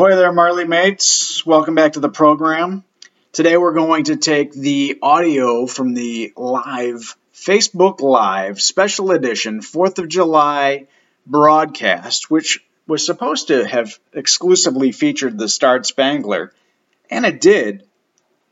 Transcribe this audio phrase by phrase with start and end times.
[0.00, 1.44] Ahoy there, Marly mates.
[1.44, 2.84] Welcome back to the program.
[3.32, 9.98] Today we're going to take the audio from the live Facebook Live special edition 4th
[9.98, 10.86] of July
[11.26, 16.54] broadcast, which was supposed to have exclusively featured the Starred Spangler,
[17.10, 17.86] and it did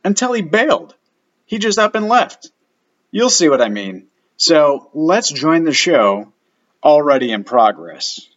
[0.05, 0.95] until he bailed.
[1.47, 2.51] He just up and left.
[3.11, 4.09] You'll see what I mean.
[4.37, 6.31] So let's join the show
[6.85, 8.29] already in progress.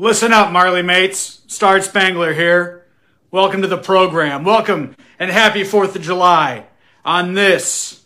[0.00, 1.40] Listen up, Marly mates.
[1.48, 2.86] Starred Spangler here.
[3.32, 4.44] Welcome to the program.
[4.44, 6.66] Welcome and happy 4th of July
[7.04, 8.04] on this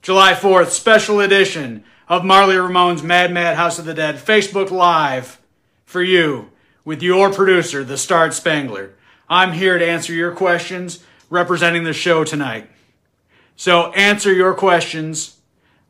[0.00, 5.40] July 4th special edition of Marly Ramone's Mad Mad House of the Dead Facebook Live
[5.84, 6.52] for you
[6.84, 8.94] with your producer, the Starred Spangler.
[9.28, 12.70] I'm here to answer your questions representing the show tonight.
[13.56, 15.38] So answer your questions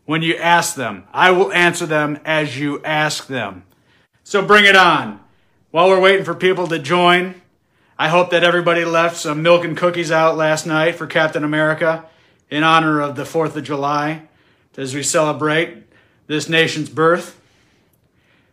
[0.07, 1.05] when you ask them.
[1.13, 3.65] I will answer them as you ask them.
[4.33, 5.21] So bring it on.
[5.73, 7.35] While we're waiting for people to join,
[7.99, 12.07] I hope that everybody left some milk and cookies out last night for Captain America
[12.49, 14.23] in honor of the 4th of July
[14.79, 15.83] as we celebrate
[16.29, 17.39] this nation's birth.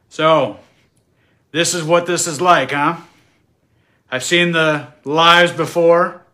[0.09, 0.59] So,
[1.53, 2.97] this is what this is like, huh?
[4.12, 6.25] I've seen the lives before.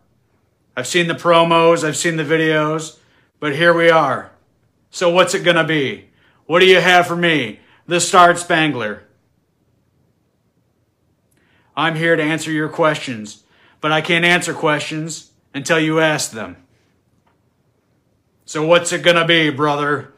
[0.76, 2.98] I've seen the promos, I've seen the videos,
[3.38, 4.32] but here we are.
[4.90, 6.06] So what's it gonna be?
[6.46, 7.60] What do you have for me?
[7.86, 9.04] The Starred Spangler.
[11.76, 13.44] I'm here to answer your questions,
[13.80, 16.56] but I can't answer questions until you ask them.
[18.46, 20.12] So what's it gonna be, brother?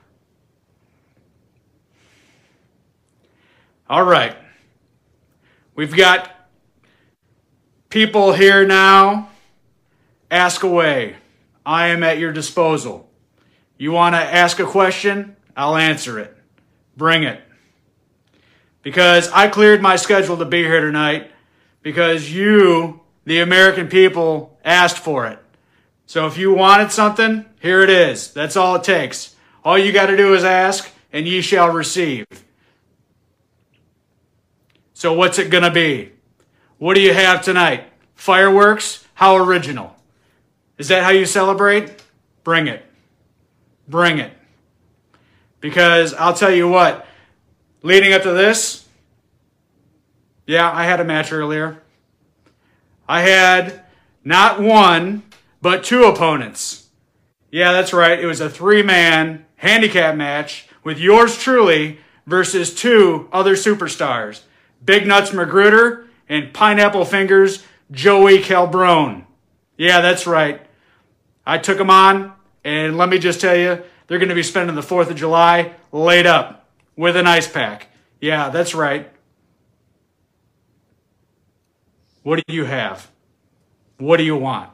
[3.90, 4.36] All right.
[5.74, 6.30] We've got
[7.88, 9.30] people here now.
[10.30, 11.16] Ask away.
[11.64, 13.08] I am at your disposal.
[13.78, 15.36] You want to ask a question?
[15.56, 16.36] I'll answer it.
[16.96, 17.40] Bring it.
[18.82, 21.30] Because I cleared my schedule to be here tonight
[21.88, 25.38] because you, the American people, asked for it.
[26.04, 28.30] So if you wanted something, here it is.
[28.30, 29.34] That's all it takes.
[29.64, 32.26] All you got to do is ask, and ye shall receive.
[34.92, 36.12] So what's it going to be?
[36.76, 37.84] What do you have tonight?
[38.14, 39.06] Fireworks?
[39.14, 39.96] How original.
[40.76, 42.02] Is that how you celebrate?
[42.44, 42.84] Bring it.
[43.88, 44.34] Bring it.
[45.60, 47.06] Because I'll tell you what,
[47.82, 48.86] leading up to this,
[50.48, 51.82] yeah, I had a match earlier.
[53.06, 53.84] I had
[54.24, 55.22] not one,
[55.60, 56.88] but two opponents.
[57.50, 58.18] Yeah, that's right.
[58.18, 64.40] It was a three man handicap match with yours truly versus two other superstars
[64.82, 69.26] Big Nuts Magruder and Pineapple Fingers Joey Calbrone.
[69.76, 70.62] Yeah, that's right.
[71.44, 72.32] I took them on,
[72.64, 75.74] and let me just tell you, they're going to be spending the 4th of July
[75.92, 77.88] laid up with an ice pack.
[78.18, 79.10] Yeah, that's right.
[82.28, 83.10] What do you have?
[83.96, 84.68] What do you want?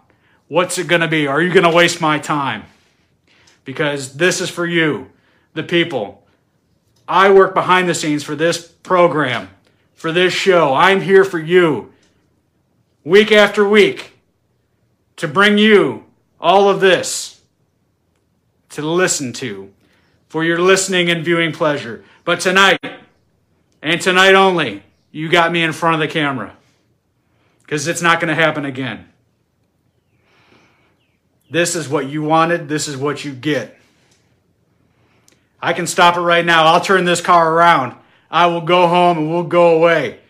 [0.49, 1.29] What's it going to be?
[1.29, 2.65] Are you going to waste my time?
[3.65, 5.13] Because this is for you,
[5.53, 6.27] the people.
[7.07, 9.51] I work behind the scenes for this program,
[9.95, 10.75] for this show.
[10.75, 11.93] I'm here for you,
[13.05, 14.15] week after week,
[15.15, 16.07] to bring you
[16.41, 17.41] all of this
[18.71, 19.73] to listen to
[20.27, 22.03] for your listening and viewing pleasure.
[22.25, 22.81] But tonight,
[23.81, 26.57] and tonight only, you got me in front of the camera.
[27.65, 29.09] Because it's not going to happen again.
[31.51, 33.79] This is what you wanted, this is what you get.
[35.61, 36.65] I can stop it right now.
[36.65, 37.97] I'll turn this car around.
[38.31, 40.21] I will go home and we'll go away.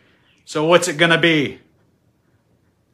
[0.45, 1.59] So, what's it going to be?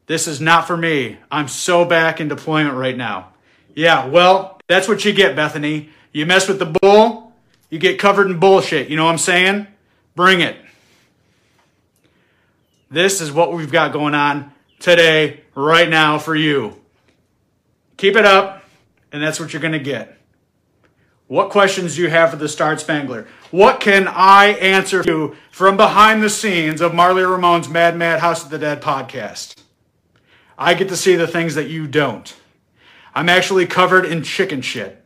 [0.07, 1.19] This is not for me.
[1.31, 3.33] I'm so back in deployment right now.
[3.75, 5.91] Yeah, well, that's what you get, Bethany.
[6.13, 7.33] You mess with the bull,
[7.69, 8.89] you get covered in bullshit.
[8.89, 9.67] You know what I'm saying?
[10.15, 10.57] Bring it.
[12.91, 16.81] This is what we've got going on today, right now for you.
[17.97, 18.65] Keep it up,
[19.13, 20.19] and that's what you're going to get.
[21.29, 23.29] What questions do you have for the Star Spangler?
[23.53, 28.43] What can I answer you from behind the scenes of Marly Ramone's Mad Mad House
[28.43, 29.63] of the Dead podcast?
[30.59, 32.35] I get to see the things that you don't.
[33.15, 35.05] I'm actually covered in chicken shit.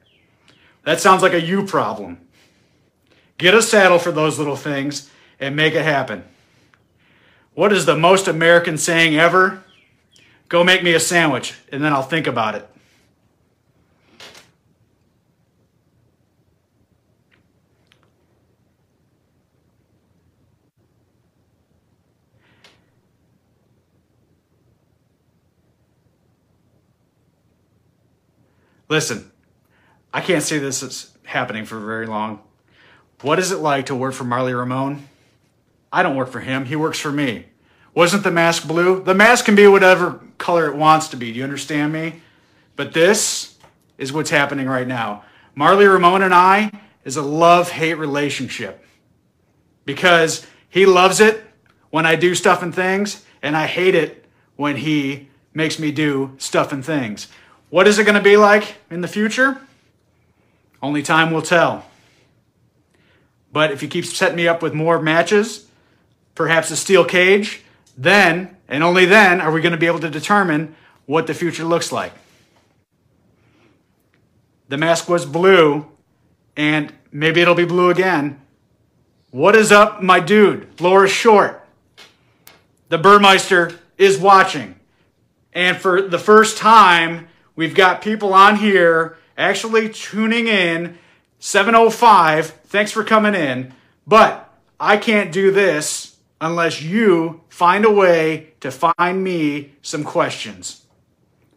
[0.85, 2.19] That sounds like a you problem.
[3.37, 6.25] Get a saddle for those little things and make it happen.
[7.55, 9.63] What is the most American saying ever?
[10.49, 12.69] Go make me a sandwich, and then I'll think about it.
[28.89, 29.31] Listen,
[30.13, 32.41] I can't see this is happening for very long.
[33.23, 35.09] What is it like to work for Marly Ramone?
[35.95, 36.65] I don't work for him.
[36.65, 37.47] He works for me.
[37.95, 39.01] Wasn't the mask blue?
[39.01, 41.31] The mask can be whatever color it wants to be.
[41.31, 42.21] Do you understand me?
[42.75, 43.57] But this
[43.97, 45.23] is what's happening right now.
[45.55, 46.73] Marly Ramone and I
[47.05, 48.85] is a love hate relationship
[49.85, 51.45] because he loves it
[51.91, 54.25] when I do stuff and things, and I hate it
[54.57, 57.29] when he makes me do stuff and things.
[57.71, 59.61] What is it going to be like in the future?
[60.83, 61.87] Only time will tell.
[63.53, 65.69] But if he keeps setting me up with more matches,
[66.35, 67.63] perhaps a steel cage,
[67.97, 70.75] then, and only then, are we going to be able to determine
[71.07, 72.13] what the future looks like.
[74.69, 75.87] The mask was blue,
[76.57, 78.41] and maybe it'll be blue again.
[79.31, 80.81] What is up, my dude?
[80.81, 81.67] Laura Short.
[82.89, 84.77] The Burmeister is watching.
[85.53, 90.99] And for the first time, we've got people on here actually tuning in.
[91.39, 93.75] 705, thanks for coming in.
[94.07, 96.14] But I can't do this
[96.45, 100.85] unless you find a way to find me some questions.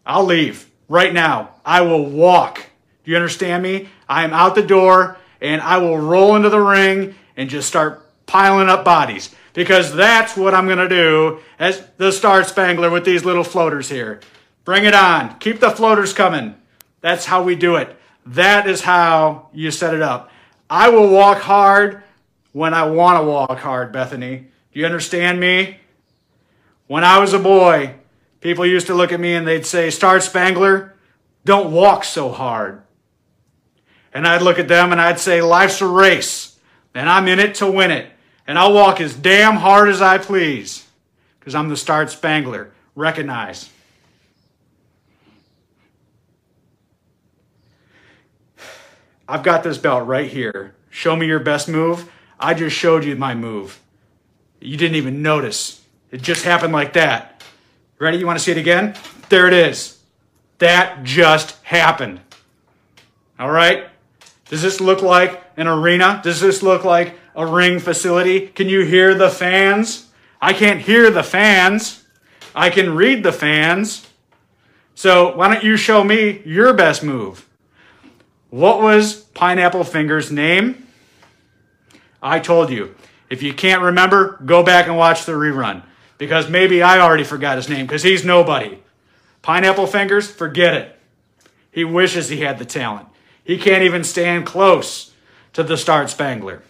[0.06, 1.50] I'll leave right now.
[1.66, 2.66] I will walk.
[3.04, 3.90] Do you understand me?
[4.08, 8.02] I am out the door and I will roll into the ring and just start
[8.28, 13.04] piling up bodies because that's what I'm going to do as the Star Spangler with
[13.04, 14.22] these little floaters here.
[14.64, 15.38] Bring it on.
[15.40, 16.56] Keep the floaters coming.
[17.02, 17.94] That's how we do it.
[18.26, 20.32] That is how you set it up.
[20.70, 22.04] I will walk hard
[22.54, 24.48] when I want to walk hard, Bethany.
[24.78, 25.80] You understand me?
[26.86, 27.96] When I was a boy,
[28.42, 30.94] people used to look at me and they'd say, Star Spangler,
[31.46, 32.84] don't walk so hard.
[34.14, 36.60] And I'd look at them and I'd say, life's a race,
[36.94, 38.12] and I'm in it to win it.
[38.46, 40.86] And I'll walk as damn hard as I please,
[41.40, 42.72] because I'm the Star Spangler.
[42.94, 43.72] Recognize.
[49.28, 50.76] I've got this belt right here.
[50.92, 52.12] Show me your best move.
[52.40, 53.82] I just showed you my move.
[54.60, 55.82] You didn't even notice.
[56.12, 57.44] It just happened like that.
[58.00, 58.18] Ready?
[58.18, 58.96] You want to see it again?
[59.30, 60.00] There it is.
[60.60, 62.20] That just happened.
[63.40, 63.88] All right?
[64.50, 66.22] Does this look like an arena?
[66.24, 68.48] Does this look like a ring facility?
[68.48, 70.10] Can you hear the fans?
[70.42, 72.04] I can't hear the fans.
[72.56, 74.08] I can read the fans.
[74.96, 77.48] So why don't you show me your best move?
[78.50, 80.88] What was Pineapple Finger's name?
[82.22, 82.96] I told you.
[83.30, 85.84] If you can't remember, go back and watch the rerun
[86.18, 88.80] because maybe I already forgot his name because he's nobody.
[89.42, 91.00] Pineapple Fingers, forget it.
[91.72, 93.08] He wishes he had the talent.
[93.44, 95.14] He can't even stand close
[95.54, 96.64] to the Star Spangler.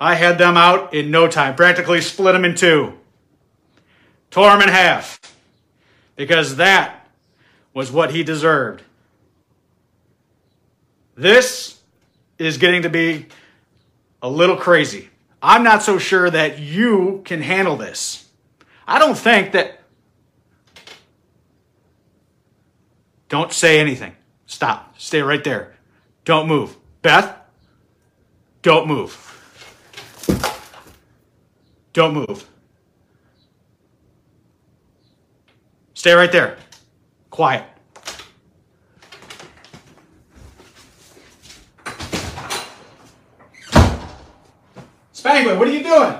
[0.00, 2.94] I had them out in no time, practically split them in two,
[4.30, 5.20] tore them in half,
[6.16, 7.06] because that
[7.72, 8.82] was what he deserved.
[11.16, 11.80] This
[12.38, 13.26] is getting to be
[14.24, 15.10] a little crazy.
[15.42, 18.26] I'm not so sure that you can handle this.
[18.88, 19.82] I don't think that.
[23.28, 24.16] Don't say anything.
[24.46, 24.94] Stop.
[24.98, 25.74] Stay right there.
[26.24, 26.74] Don't move.
[27.02, 27.36] Beth,
[28.62, 29.12] don't move.
[31.92, 32.48] Don't move.
[35.92, 36.56] Stay right there.
[37.28, 37.66] Quiet.
[45.34, 46.14] Spangler, what are you doing?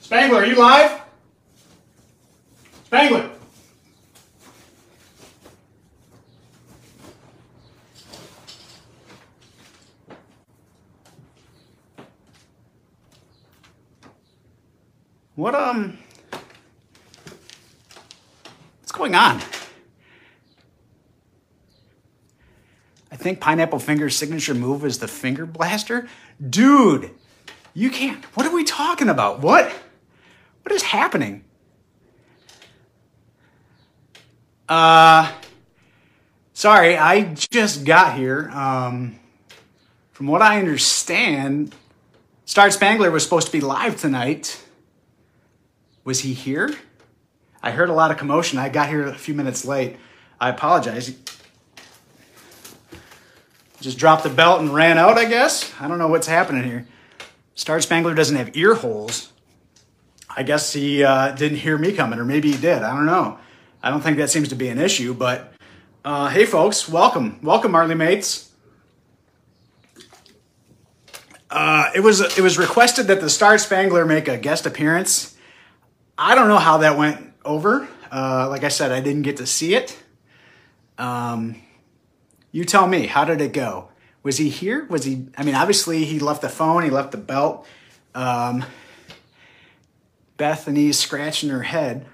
[0.00, 0.98] Spangler, are you live?
[2.86, 3.30] Spangler.
[15.34, 15.98] What um
[18.80, 19.42] What's going on?
[23.28, 26.08] Think Pineapple Finger's signature move is the finger blaster.
[26.48, 27.10] Dude,
[27.74, 28.24] you can't.
[28.34, 29.40] What are we talking about?
[29.40, 29.70] What?
[30.62, 31.44] What is happening?
[34.66, 35.30] Uh
[36.54, 38.48] sorry, I just got here.
[38.50, 39.18] Um
[40.12, 41.74] from what I understand,
[42.46, 44.64] Star Spangler was supposed to be live tonight.
[46.02, 46.74] Was he here?
[47.62, 48.58] I heard a lot of commotion.
[48.58, 49.96] I got here a few minutes late.
[50.40, 51.14] I apologize.
[53.80, 55.72] Just dropped the belt and ran out, I guess.
[55.80, 56.86] I don't know what's happening here.
[57.54, 59.32] Star Spangler doesn't have ear holes.
[60.34, 62.82] I guess he uh, didn't hear me coming, or maybe he did.
[62.82, 63.38] I don't know.
[63.82, 65.52] I don't think that seems to be an issue, but
[66.04, 67.38] uh, hey, folks, welcome.
[67.42, 68.50] Welcome, Marly Mates.
[71.50, 75.36] Uh, it was it was requested that the Star Spangler make a guest appearance
[76.18, 77.88] I don't know how that went over.
[78.10, 79.96] Uh, like I said, I didn't get to see it.
[80.98, 81.62] Um,
[82.50, 83.88] you tell me, how did it go?
[84.22, 84.84] Was he here?
[84.86, 85.26] Was he?
[85.36, 87.66] I mean, obviously he left the phone, he left the belt.
[88.14, 88.64] Um,
[90.36, 92.06] Bethany's scratching her head.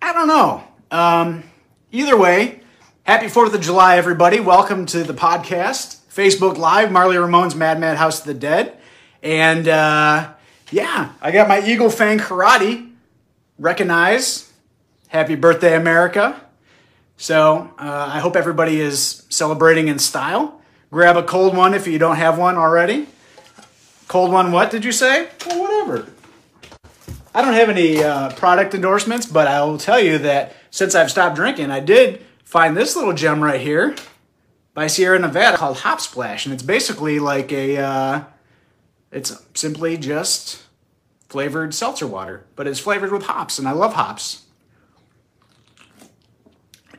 [0.00, 0.64] I don't know.
[0.90, 1.44] Um,
[1.90, 2.60] either way,
[3.04, 4.40] happy 4th of July, everybody.
[4.40, 8.76] Welcome to the podcast, Facebook Live, Marly Ramone's Mad Mad House of the Dead.
[9.22, 10.32] And uh,
[10.70, 12.90] yeah, I got my Eagle Fang Karate
[13.58, 14.52] recognize
[15.08, 16.41] Happy Birthday, America.
[17.16, 20.60] So uh, I hope everybody is celebrating in style.
[20.90, 23.06] Grab a cold one if you don't have one already.
[24.08, 25.28] Cold one, what did you say?
[25.46, 26.12] Well, whatever.
[27.34, 31.10] I don't have any uh, product endorsements, but I will tell you that since I've
[31.10, 33.96] stopped drinking, I did find this little gem right here
[34.74, 38.24] by Sierra Nevada called Hop Splash, and it's basically like a, uh,
[39.10, 40.62] it's simply just
[41.28, 44.41] flavored seltzer water, but it's flavored with hops, and I love hops.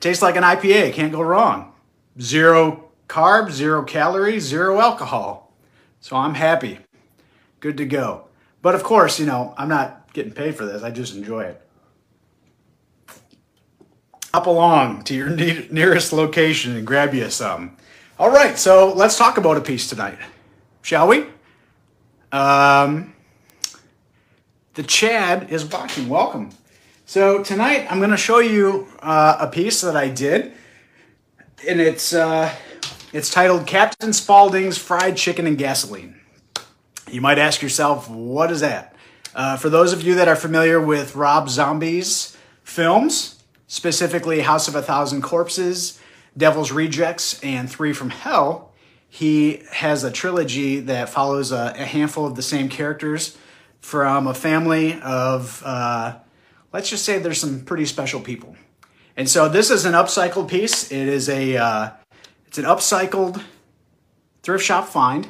[0.03, 1.71] Tastes like an IPA, can't go wrong.
[2.19, 5.53] Zero carbs, zero calories, zero alcohol.
[6.01, 6.79] So I'm happy.
[7.61, 8.25] Good to go.
[8.61, 11.61] But of course, you know, I'm not getting paid for this, I just enjoy it.
[14.33, 15.29] Hop along to your
[15.71, 17.77] nearest location and grab you some.
[18.19, 20.17] All right, so let's talk about a piece tonight,
[20.81, 21.27] shall we?
[22.33, 23.15] Um,
[24.73, 26.09] the Chad is watching.
[26.09, 26.49] Welcome.
[27.05, 30.53] So tonight I'm going to show you uh, a piece that I did,
[31.67, 32.53] and it's uh,
[33.11, 36.21] it's titled Captain Spaulding's Fried Chicken and Gasoline.
[37.11, 38.95] You might ask yourself, what is that?
[39.35, 44.75] Uh, for those of you that are familiar with Rob Zombie's films, specifically House of
[44.75, 45.99] a Thousand Corpses,
[46.37, 48.71] Devil's Rejects, and Three from Hell,
[49.09, 53.37] he has a trilogy that follows a, a handful of the same characters
[53.81, 56.15] from a family of, uh,
[56.73, 58.55] let's just say there's some pretty special people.
[59.15, 60.91] And so this is an upcycled piece.
[60.91, 61.89] It is a, uh,
[62.47, 63.41] it's an upcycled
[64.41, 65.27] thrift shop find.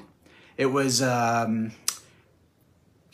[0.55, 1.73] It was um,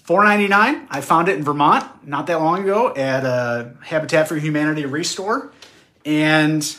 [0.05, 0.87] $4.99.
[0.89, 5.51] I found it in Vermont not that long ago at a Habitat for Humanity restore.
[6.05, 6.75] And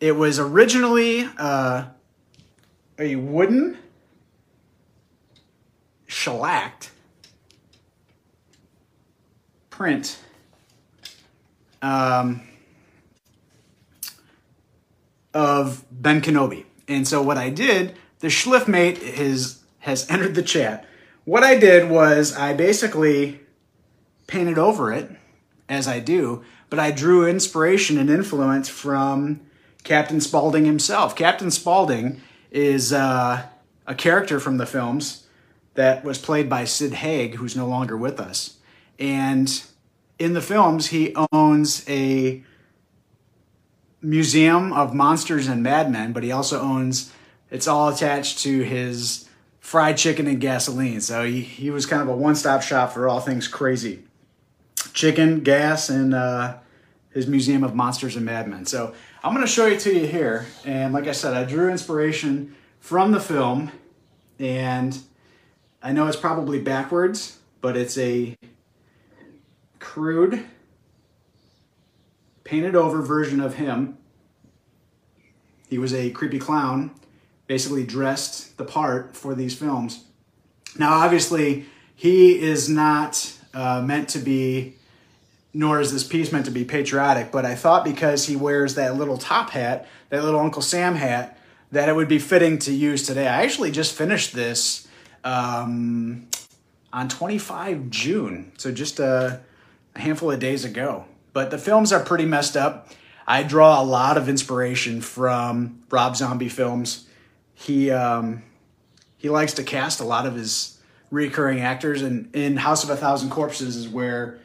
[0.00, 1.86] it was originally uh,
[2.98, 3.78] a wooden
[6.06, 6.90] shellacked
[9.70, 10.18] print
[11.82, 12.42] um,
[15.34, 16.64] of Ben Kenobi.
[16.86, 20.84] And so what I did, the Schliffmate is, has entered the chat.
[21.24, 23.40] What I did was I basically
[24.26, 25.10] painted over it,
[25.68, 29.40] as I do, but I drew inspiration and influence from
[29.84, 31.14] Captain Spaulding himself.
[31.14, 32.20] Captain Spaulding
[32.50, 33.46] is uh,
[33.86, 35.26] a character from the films
[35.74, 38.56] that was played by Sid Haig, who's no longer with us.
[38.98, 39.62] And
[40.18, 42.42] in the films, he owns a
[44.00, 47.12] museum of monsters and madmen, but he also owns
[47.50, 49.28] it's all attached to his
[49.60, 51.00] fried chicken and gasoline.
[51.00, 54.04] So he, he was kind of a one stop shop for all things crazy
[54.92, 56.56] chicken, gas, and uh,
[57.12, 58.66] his museum of monsters and madmen.
[58.66, 60.46] So I'm going to show it to you here.
[60.64, 63.72] And like I said, I drew inspiration from the film,
[64.38, 64.98] and
[65.82, 68.36] I know it's probably backwards, but it's a
[69.78, 70.44] crude,
[72.44, 73.98] painted over version of him.
[75.68, 76.92] He was a creepy clown,
[77.46, 80.04] basically dressed the part for these films.
[80.78, 84.76] Now, obviously, he is not uh, meant to be,
[85.52, 88.96] nor is this piece meant to be patriotic, but I thought because he wears that
[88.96, 91.38] little top hat, that little Uncle Sam hat,
[91.72, 93.26] that it would be fitting to use today.
[93.26, 94.86] I actually just finished this
[95.24, 96.28] um,
[96.92, 99.40] on 25 June, so just a,
[99.98, 101.04] a handful of days ago.
[101.32, 102.88] But the films are pretty messed up.
[103.26, 107.06] I draw a lot of inspiration from Rob Zombie films.
[107.54, 108.42] He um,
[109.18, 112.96] he likes to cast a lot of his recurring actors, and in House of a
[112.96, 114.38] Thousand Corpses is where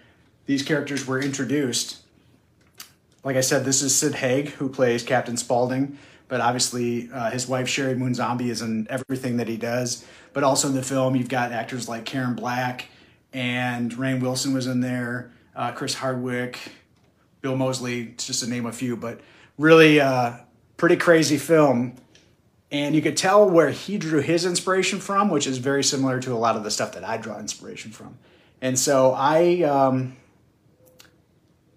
[0.45, 1.99] these characters were introduced.
[3.23, 7.47] Like I said, this is Sid Haig who plays Captain Spaulding, but obviously uh, his
[7.47, 10.05] wife Sheri Moon Zombie is in everything that he does.
[10.33, 12.89] But also in the film, you've got actors like Karen Black
[13.31, 16.57] and Rainn Wilson was in there, uh, Chris Hardwick,
[17.41, 18.95] Bill Moseley, just to name a few.
[18.95, 19.21] But
[19.57, 20.33] really, uh,
[20.77, 21.95] pretty crazy film.
[22.71, 26.33] And you could tell where he drew his inspiration from, which is very similar to
[26.33, 28.17] a lot of the stuff that I draw inspiration from.
[28.61, 30.15] And so I, um,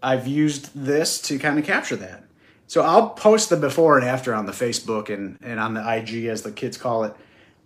[0.02, 2.24] I've used this to kind of capture that.
[2.66, 6.26] So I'll post the before and after on the Facebook and, and on the IG,
[6.26, 7.14] as the kids call it.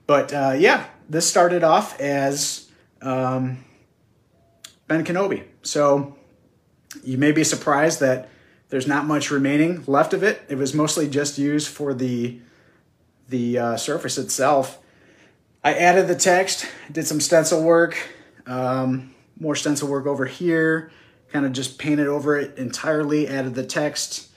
[0.07, 2.69] But uh, yeah, this started off as
[3.01, 3.65] um,
[4.91, 5.45] Ben Kenobi.
[5.63, 6.17] So
[7.05, 8.29] you may be surprised that
[8.71, 10.43] there's not much remaining left of it.
[10.49, 12.41] It was mostly just used for the
[13.29, 14.81] the uh, surface itself.
[15.63, 17.97] I added the text, did some stencil work,
[18.49, 20.91] um, more stencil work over here,
[21.33, 24.29] kind of just painted over it entirely, added the text,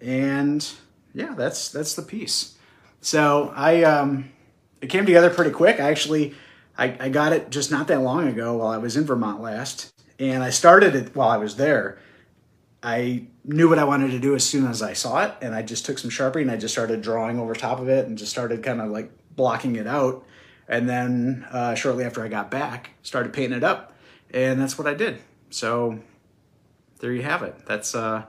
[0.00, 0.68] and
[1.14, 2.56] yeah, that's that's the piece.
[3.00, 4.32] So I um,
[4.80, 5.78] it came together pretty quick.
[5.78, 6.34] I actually
[6.76, 9.92] I, I got it just not that long ago while I was in Vermont last,
[10.20, 11.98] and I started it while I was there.
[12.82, 15.62] I knew what I wanted to do as soon as I saw it, and I
[15.62, 18.30] just took some Sharpie and I just started drawing over top of it and just
[18.30, 20.24] started kind of like blocking it out.
[20.68, 23.96] And then uh, shortly after I got back, started painting it up,
[24.32, 25.18] and that's what I did.
[25.50, 25.98] So
[27.00, 27.56] there you have it.
[27.66, 28.24] That's uh,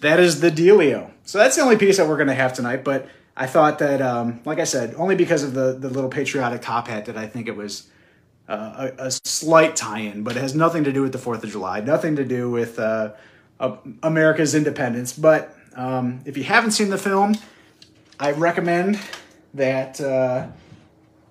[0.00, 1.10] that is the dealio.
[1.24, 2.84] So that's the only piece that we're gonna have tonight.
[2.84, 6.60] But I thought that, um, like I said, only because of the the little patriotic
[6.62, 7.88] top hat that I think it was
[8.50, 11.50] uh, a, a, slight tie-in, but it has nothing to do with the Fourth of
[11.50, 13.12] July, nothing to do with uh,
[14.02, 15.12] America's independence.
[15.12, 17.36] But um, if you haven't seen the film,
[18.18, 18.98] I recommend
[19.54, 20.48] that uh,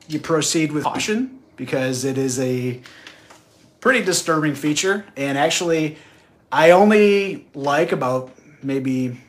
[0.08, 2.82] you proceed with caution because it is a
[3.82, 5.06] pretty disturbing feature.
[5.18, 5.98] And actually,
[6.52, 8.32] I only like about
[8.64, 9.20] maybe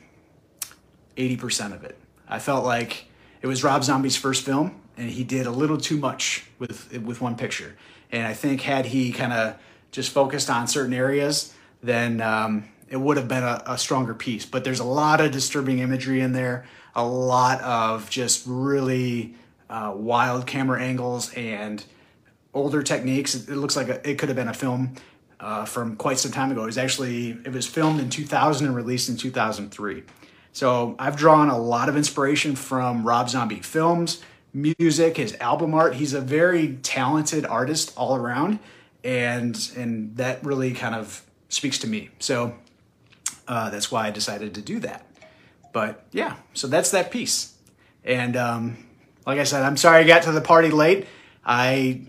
[1.16, 1.98] 80% of it.
[2.28, 3.06] I felt like
[3.42, 7.20] it was Rob Zombie's first film, and he did a little too much with with
[7.20, 7.76] one picture.
[8.12, 9.56] And I think had he kind of
[9.92, 14.44] just focused on certain areas, then um, it would have been a, a, stronger piece.
[14.44, 19.34] But there's a lot of disturbing imagery in there, a lot of just really
[19.68, 21.84] uh, wild camera angles and
[22.52, 23.34] older techniques.
[23.34, 24.94] It looks like a, it could have been a film
[25.38, 26.62] uh, from quite some time ago.
[26.62, 30.02] It was actually it was filmed in 2000 and released in 2003.
[30.52, 34.22] So I've drawn a lot of inspiration from Rob Zombie films,
[34.52, 35.94] music, his album art.
[35.94, 38.58] He's a very talented artist all around,
[39.04, 42.10] and and that really kind of speaks to me.
[42.18, 42.54] So
[43.48, 45.06] uh, that's why I decided to do that.
[45.72, 47.54] But yeah, so that's that piece.
[48.04, 48.86] And um,
[49.26, 51.06] like I said, I'm sorry I got to the party late.
[51.44, 52.02] I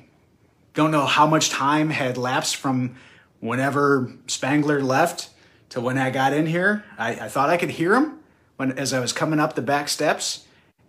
[0.74, 2.96] don't know how much time had lapsed from
[3.40, 5.30] whenever Spangler left
[5.70, 6.84] to when I got in here.
[6.98, 8.20] I, I thought I could hear him
[8.58, 10.46] when as I was coming up the back steps,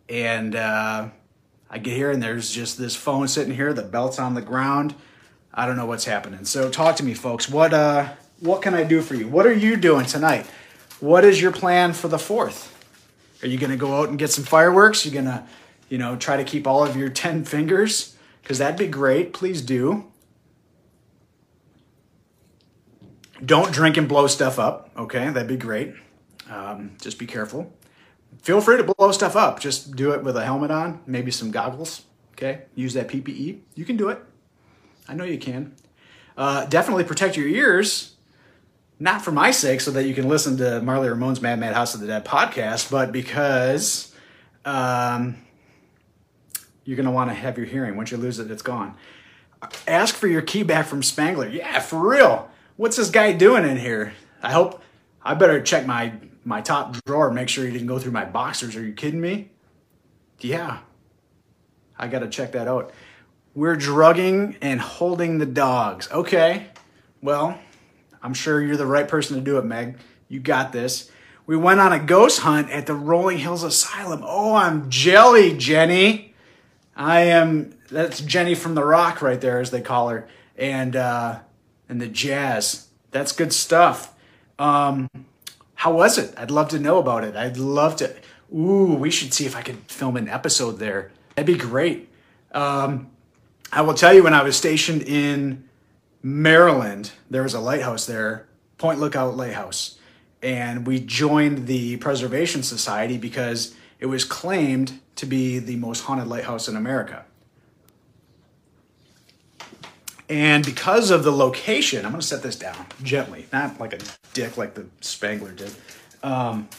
[0.08, 1.08] and uh,
[1.72, 3.72] I get here and there's just this phone sitting here.
[3.72, 4.94] The belt's on the ground.
[5.54, 6.44] I don't know what's happening.
[6.44, 7.48] So talk to me, folks.
[7.48, 9.26] What uh, what can I do for you?
[9.26, 10.46] What are you doing tonight?
[11.00, 12.68] What is your plan for the fourth?
[13.42, 15.06] Are you gonna go out and get some fireworks?
[15.06, 15.48] You're gonna,
[15.88, 18.16] you know, try to keep all of your ten fingers?
[18.42, 19.32] Because that'd be great.
[19.32, 20.04] Please do.
[23.44, 24.90] Don't drink and blow stuff up.
[24.96, 25.94] Okay, that'd be great.
[26.50, 27.72] Um, just be careful.
[28.40, 29.60] Feel free to blow stuff up.
[29.60, 32.02] Just do it with a helmet on, maybe some goggles.
[32.32, 33.60] Okay, use that PPE.
[33.74, 34.20] You can do it.
[35.08, 35.74] I know you can.
[36.36, 38.16] Uh, definitely protect your ears,
[38.98, 41.94] not for my sake, so that you can listen to Marly Ramone's Mad Mad House
[41.94, 44.14] of the Dead podcast, but because
[44.64, 45.36] um,
[46.84, 47.96] you're going to want to have your hearing.
[47.96, 48.96] Once you lose it, it's gone.
[49.86, 51.48] Ask for your key back from Spangler.
[51.48, 52.50] Yeah, for real.
[52.76, 54.14] What's this guy doing in here?
[54.42, 54.82] I hope
[55.22, 58.76] I better check my my top drawer, make sure he didn't go through my boxers.
[58.76, 59.50] Are you kidding me?
[60.40, 60.80] Yeah.
[61.98, 62.92] I got to check that out.
[63.54, 66.10] We're drugging and holding the dogs.
[66.10, 66.66] Okay.
[67.20, 67.58] Well,
[68.22, 69.98] I'm sure you're the right person to do it, Meg.
[70.28, 71.10] You got this.
[71.46, 74.22] We went on a ghost hunt at the Rolling Hills Asylum.
[74.24, 76.34] Oh, I'm jelly, Jenny.
[76.96, 80.28] I am, that's Jenny from The Rock right there, as they call her.
[80.56, 81.40] And, uh,
[81.88, 82.88] and the jazz.
[83.10, 84.14] That's good stuff.
[84.58, 85.08] Um,
[85.82, 86.32] how was it?
[86.36, 87.34] I'd love to know about it.
[87.34, 88.14] I'd love to.
[88.54, 91.10] Ooh, we should see if I could film an episode there.
[91.34, 92.08] That'd be great.
[92.52, 93.10] Um,
[93.72, 95.68] I will tell you, when I was stationed in
[96.22, 98.46] Maryland, there was a lighthouse there,
[98.78, 99.98] Point Lookout Lighthouse,
[100.40, 106.28] and we joined the Preservation Society because it was claimed to be the most haunted
[106.28, 107.24] lighthouse in America.
[110.32, 113.98] And because of the location, I'm to set this down gently, not like a
[114.32, 115.70] dick like the Spangler did.
[116.22, 116.70] Um,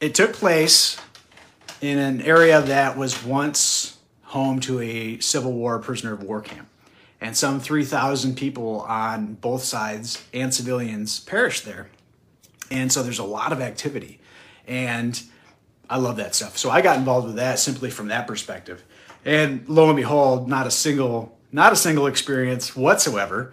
[0.00, 1.00] it took place
[1.80, 6.68] in an area that was once home to a Civil War prisoner of war camp.
[7.20, 11.90] And some 3,000 people on both sides and civilians perished there.
[12.72, 14.18] And so there's a lot of activity.
[14.66, 15.22] And
[15.88, 16.58] I love that stuff.
[16.58, 18.82] So I got involved with that simply from that perspective.
[19.24, 23.52] And lo and behold, not a single not a single experience whatsoever,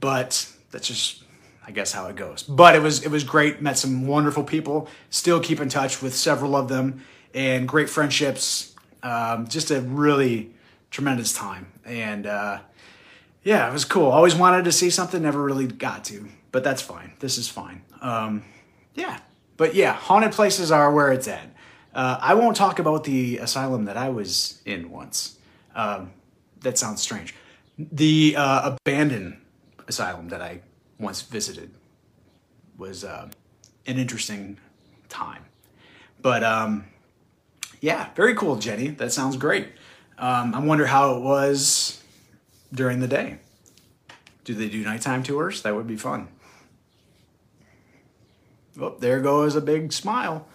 [0.00, 1.22] but that's just
[1.66, 2.44] I guess how it goes.
[2.44, 3.60] But it was it was great.
[3.60, 4.88] Met some wonderful people.
[5.10, 7.04] Still keep in touch with several of them,
[7.34, 8.74] and great friendships.
[9.02, 10.54] Um, just a really
[10.90, 12.60] tremendous time, and uh,
[13.42, 14.06] yeah, it was cool.
[14.06, 17.12] Always wanted to see something, never really got to, but that's fine.
[17.20, 17.82] This is fine.
[18.00, 18.44] Um,
[18.94, 19.18] yeah,
[19.56, 21.54] but yeah, haunted places are where it's at.
[21.94, 25.38] Uh, I won't talk about the asylum that I was in once.
[25.74, 26.12] Um,
[26.60, 27.34] that sounds strange.
[27.78, 29.38] The uh, abandoned
[29.86, 30.60] asylum that I
[30.98, 31.70] once visited
[32.76, 33.28] was uh,
[33.86, 34.58] an interesting
[35.08, 35.44] time.
[36.20, 36.86] But um,
[37.80, 38.88] yeah, very cool, Jenny.
[38.88, 39.68] That sounds great.
[40.18, 42.02] Um, I wonder how it was
[42.72, 43.38] during the day.
[44.44, 45.62] Do they do nighttime tours?
[45.62, 46.28] That would be fun.
[48.80, 50.46] Oh, there goes a big smile.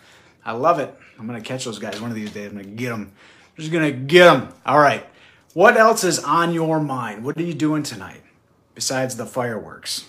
[0.46, 0.96] I love it.
[1.20, 2.48] I'm going to catch those guys one of these days.
[2.48, 3.12] I'm going to get them.
[3.12, 4.54] I'm just going to get them.
[4.66, 5.06] All right.
[5.54, 7.26] What else is on your mind?
[7.26, 8.22] What are you doing tonight
[8.74, 10.06] besides the fireworks?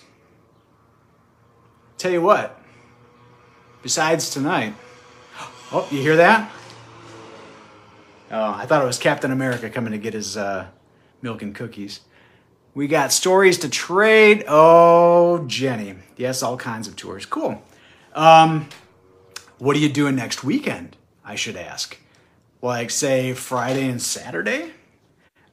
[1.97, 2.61] Tell you what,
[3.81, 4.73] besides tonight,
[5.71, 6.49] oh, you hear that?
[8.31, 10.67] Oh, I thought it was Captain America coming to get his uh,
[11.21, 11.99] milk and cookies.
[12.73, 14.45] We got stories to trade.
[14.47, 15.95] Oh, Jenny.
[16.17, 17.25] Yes, all kinds of tours.
[17.27, 17.61] Cool.
[18.15, 18.69] Um,
[19.59, 20.97] what are you doing next weekend?
[21.23, 21.99] I should ask.
[22.61, 24.71] Like, say, Friday and Saturday?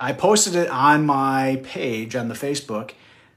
[0.02, 2.92] I posted it on my page on the Facebook.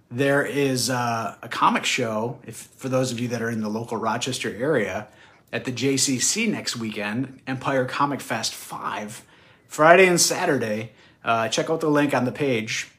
[0.09, 3.67] There is uh, a comic show, if for those of you that are in the
[3.67, 5.07] local Rochester area,
[5.51, 9.25] at the JCC next weekend, Empire Comic Fest 5,
[9.67, 10.93] Friday and Saturday.
[11.21, 12.89] Uh, check out the link on the page.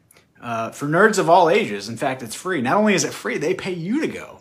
[0.42, 2.60] Uh, for nerds of all ages, in fact, it's free.
[2.60, 4.40] Not only is it free, they pay you to go.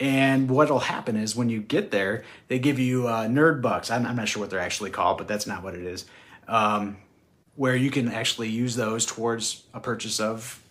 [0.00, 3.88] And what'll happen is when you get there, they give you uh, nerd bucks.
[3.88, 6.06] I'm, I'm, not sure what they're actually called, but that's not what it is.
[6.48, 6.96] Um,
[7.58, 10.62] where you can actually use those towards a purchase of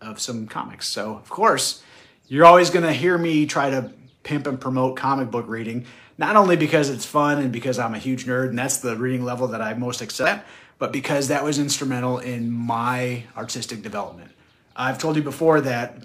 [0.00, 0.88] of some comics.
[0.88, 1.82] So of course,
[2.26, 3.92] you're always going to hear me try to
[4.24, 5.86] pimp and promote comic book reading,
[6.18, 9.24] not only because it's fun and because I'm a huge nerd and that's the reading
[9.24, 10.44] level that I most excel at,
[10.78, 14.32] but because that was instrumental in my artistic development.
[14.74, 16.04] I've told you before that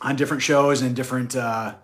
[0.00, 1.74] on different shows and different uh,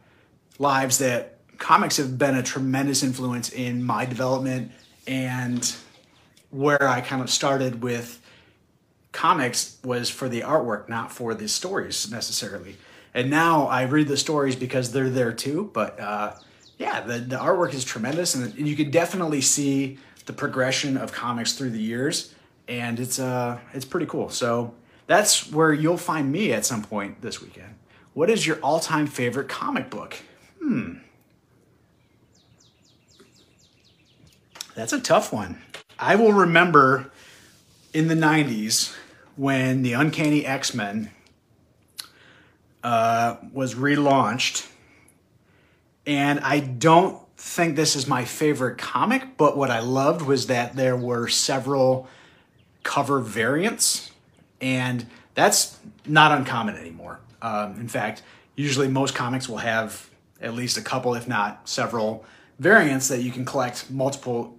[0.61, 4.71] lives that comics have been a tremendous influence in my development
[5.09, 5.75] and
[6.51, 8.21] where I kind of started with
[9.13, 12.77] comics was for the artwork, not for the stories necessarily.
[13.15, 15.71] And now I read the stories because they're there too.
[15.73, 16.35] But uh,
[16.79, 21.55] yeah, the, the artwork is tremendous, and you can definitely see the progression of comics
[21.55, 22.35] through the years,
[22.69, 24.31] and it's uh it's pretty cool.
[24.31, 24.75] So
[25.07, 27.75] that's where you'll find me at some point this weekend.
[28.15, 30.17] What is your all-time favorite comic book?
[30.63, 30.99] Hmm.
[34.75, 35.61] That's a tough one.
[36.03, 37.11] I will remember
[37.93, 38.97] in the 90s
[39.37, 41.11] when the Uncanny X Men
[42.83, 44.67] uh, was relaunched.
[46.07, 50.75] And I don't think this is my favorite comic, but what I loved was that
[50.75, 52.09] there were several
[52.83, 54.11] cover variants.
[54.63, 57.21] And that's not uncommon anymore.
[57.43, 58.23] Um, in fact,
[58.57, 60.09] usually most comics will have
[60.41, 62.25] at least a couple, if not several,
[62.59, 64.57] variants that you can collect multiple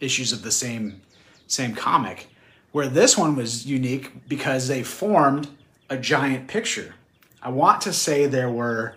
[0.00, 1.02] issues of the same
[1.46, 2.28] same comic.
[2.72, 5.48] Where this one was unique because they formed
[5.88, 6.94] a giant picture.
[7.42, 8.96] I want to say there were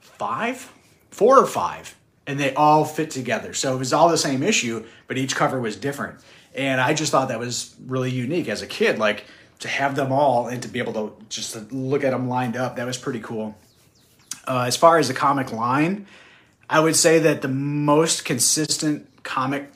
[0.00, 0.72] five,
[1.10, 3.54] four or five, and they all fit together.
[3.54, 6.20] So it was all the same issue, but each cover was different.
[6.54, 9.24] And I just thought that was really unique as a kid, like
[9.60, 12.76] to have them all and to be able to just look at them lined up.
[12.76, 13.56] That was pretty cool.
[14.46, 16.06] Uh, as far as the comic line,
[16.68, 19.70] I would say that the most consistent comic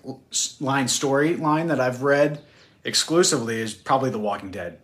[0.61, 2.41] line storyline that I've read
[2.85, 4.79] exclusively is probably The Walking Dead.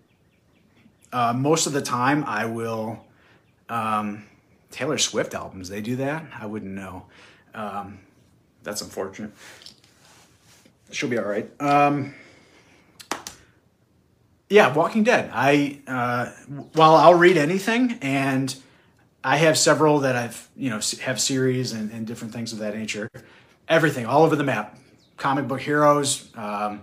[1.12, 3.04] Uh, most of the time, I will.
[3.68, 4.24] Um,
[4.70, 6.24] Taylor Swift albums, they do that?
[6.36, 7.06] I wouldn't know.
[7.54, 8.00] Um,
[8.64, 9.30] that's unfortunate.
[10.90, 11.48] She'll be all right.
[11.60, 12.14] Um,
[14.50, 15.30] yeah, Walking Dead.
[15.32, 16.26] I uh,
[16.74, 18.54] while I'll read anything, and
[19.22, 22.76] I have several that I've you know have series and, and different things of that
[22.76, 23.08] nature.
[23.68, 24.78] Everything all over the map.
[25.16, 26.82] Comic book heroes, um,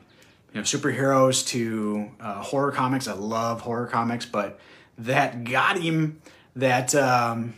[0.54, 3.08] you know, superheroes to uh, horror comics.
[3.08, 4.60] I love horror comics, but
[4.98, 6.22] that got him.
[6.56, 7.56] That um,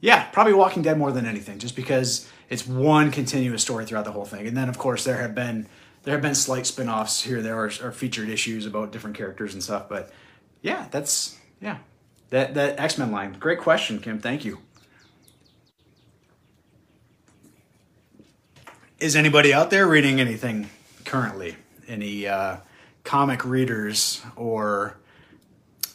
[0.00, 4.12] yeah, probably Walking Dead more than anything, just because it's one continuous story throughout the
[4.12, 4.46] whole thing.
[4.46, 5.66] And then of course there have been
[6.04, 9.62] there have been slight spin-offs here there are, are featured issues about different characters and
[9.62, 10.10] stuff, but
[10.62, 11.78] yeah, that's yeah.
[12.30, 13.36] That that X-Men line.
[13.38, 14.18] Great question, Kim.
[14.18, 14.58] Thank you.
[19.00, 20.70] Is anybody out there reading anything
[21.04, 21.54] currently?
[21.86, 22.56] Any uh,
[23.04, 24.98] comic readers or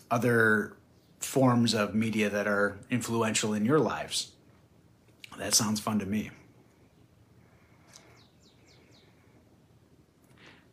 [0.10, 0.78] other
[1.20, 4.32] forms of media that are influential in your lives?
[5.38, 6.32] That sounds fun to me.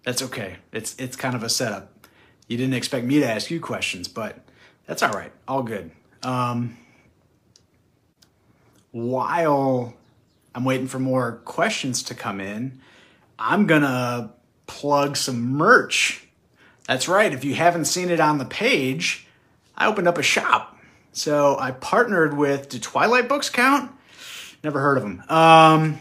[0.04, 0.58] That's okay.
[0.72, 2.06] It's it's kind of a setup.
[2.46, 4.38] You didn't expect me to ask you questions, but
[4.86, 5.32] that's all right.
[5.48, 5.90] All good.
[6.22, 6.76] Um,
[8.92, 9.94] while
[10.54, 12.80] I'm waiting for more questions to come in,
[13.38, 14.32] I'm gonna
[14.66, 16.26] plug some merch.
[16.86, 17.32] That's right.
[17.32, 19.26] If you haven't seen it on the page,
[19.76, 20.76] I opened up a shop.
[21.12, 22.68] So I partnered with.
[22.68, 23.92] Do Twilight books count?
[24.62, 25.22] Never heard of them.
[25.28, 26.00] Um,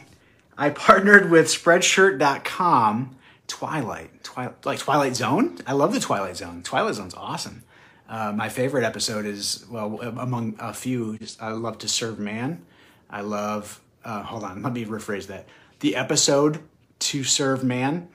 [0.58, 3.16] I partnered with Spreadshirt.com.
[3.48, 5.58] Twilight, Twilight, like Twilight Zone.
[5.66, 6.62] I love the Twilight Zone.
[6.62, 7.64] Twilight Zone's awesome.
[8.08, 11.18] Uh, my favorite episode is well, among a few.
[11.40, 12.64] I love to serve man.
[13.10, 13.82] I love.
[14.04, 15.48] Uh, hold on, let me rephrase that.
[15.80, 16.62] The episode
[17.00, 18.10] to serve man.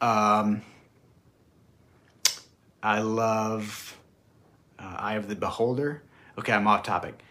[0.00, 0.62] Um,
[2.82, 3.96] I love
[4.78, 6.02] uh, Eye of the Beholder.
[6.38, 7.22] Okay, I'm off topic.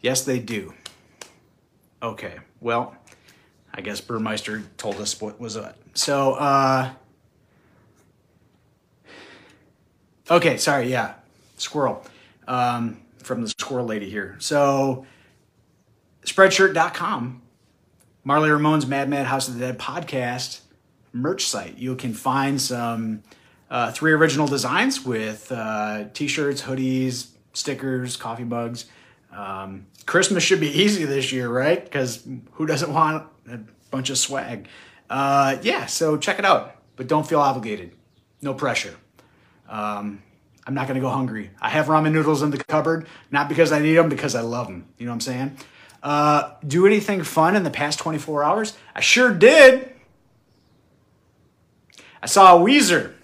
[0.00, 0.74] Yes, they do.
[2.02, 2.96] Okay, well,
[3.72, 5.78] I guess Burmeister told us what was up.
[5.94, 6.90] So, uh,
[10.30, 11.14] okay, sorry, yeah,
[11.56, 12.04] squirrel
[12.48, 14.36] um, from the squirrel lady here.
[14.40, 15.06] So,
[16.24, 17.42] spreadshirt.com,
[18.24, 20.60] Marly Ramone's Mad Mad House of the Dead podcast
[21.12, 21.78] merch site.
[21.78, 23.22] You can find some
[23.70, 28.86] uh, three original designs with uh, t shirts, hoodies, stickers, coffee mugs.
[29.32, 31.82] Um, Christmas should be easy this year, right?
[31.82, 34.68] Because who doesn't want a bunch of swag?
[35.08, 37.92] Uh, yeah, so check it out, but don't feel obligated.
[38.40, 38.94] No pressure.
[39.68, 40.22] Um,
[40.66, 41.50] I'm not going to go hungry.
[41.60, 44.68] I have ramen noodles in the cupboard, not because I need them, because I love
[44.68, 44.86] them.
[44.98, 45.56] You know what I'm saying?
[46.02, 48.76] Uh, do anything fun in the past 24 hours?
[48.94, 49.92] I sure did.
[52.22, 53.14] I saw a Weezer,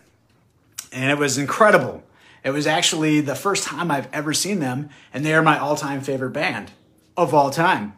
[0.92, 2.02] and it was incredible.
[2.44, 5.76] It was actually the first time I've ever seen them, and they are my all
[5.76, 6.70] time favorite band
[7.16, 7.94] of all time.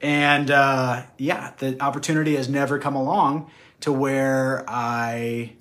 [0.00, 5.54] And uh, yeah, the opportunity has never come along to where I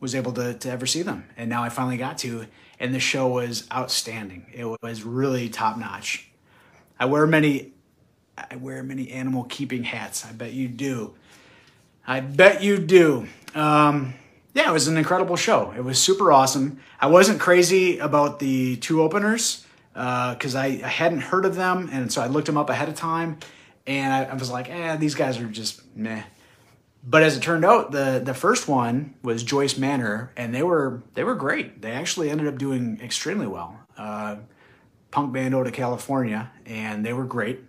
[0.00, 1.24] was able to, to ever see them.
[1.36, 2.46] And now I finally got to,
[2.80, 4.46] and the show was outstanding.
[4.52, 6.30] It was really top notch.
[6.98, 7.72] I wear many
[8.50, 10.24] I wear many animal keeping hats.
[10.24, 11.14] I bet you do.
[12.06, 13.26] I bet you do.
[13.54, 14.14] Um,
[14.54, 15.72] yeah, it was an incredible show.
[15.76, 16.80] It was super awesome.
[17.00, 21.88] I wasn't crazy about the two openers because uh, I, I, hadn't heard of them,
[21.92, 23.38] and so I looked them up ahead of time,
[23.86, 26.22] and I, I, was like, eh, these guys are just meh.
[27.04, 31.02] But as it turned out, the the first one was Joyce Manor, and they were
[31.14, 31.80] they were great.
[31.82, 33.78] They actually ended up doing extremely well.
[33.96, 34.36] Uh,
[35.10, 37.60] punk band out of California, and they were great.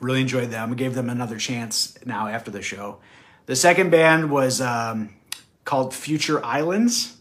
[0.00, 0.74] Really enjoyed them.
[0.74, 2.98] Gave them another chance now after the show.
[3.46, 5.14] The second band was um,
[5.64, 7.16] called Future Islands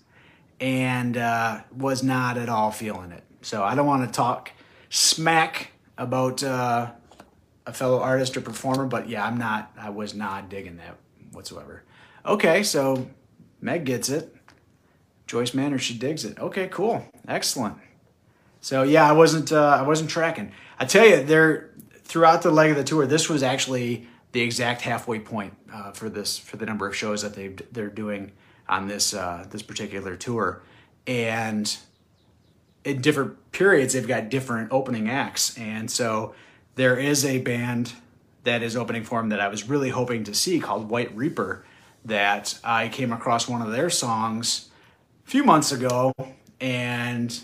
[0.60, 3.24] and uh, was not at all feeling it.
[3.42, 4.52] So I don't want to talk
[4.90, 6.92] smack about uh,
[7.66, 10.98] a fellow artist or performer, but yeah, I'm not, I was not digging that
[11.32, 11.84] whatsoever.
[12.26, 13.08] Okay, so
[13.62, 14.36] Meg gets it.
[15.28, 16.40] Joyce Manor, she digs it.
[16.40, 17.78] Okay, cool, excellent.
[18.62, 20.52] So yeah, I wasn't, uh, I wasn't tracking.
[20.80, 21.72] I tell you, there
[22.08, 26.10] throughout the leg of the tour, this was actually the exact halfway point uh, for
[26.10, 28.32] this for the number of shows that they they're doing
[28.67, 30.62] on this uh, this particular tour,
[31.06, 31.78] and
[32.84, 36.34] in different periods they've got different opening acts, and so
[36.76, 37.93] there is a band
[38.43, 41.65] that is opening for them that I was really hoping to see called White Reaper
[42.06, 44.70] that I came across one of their songs
[45.26, 46.13] a few months ago.
[46.62, 47.38] And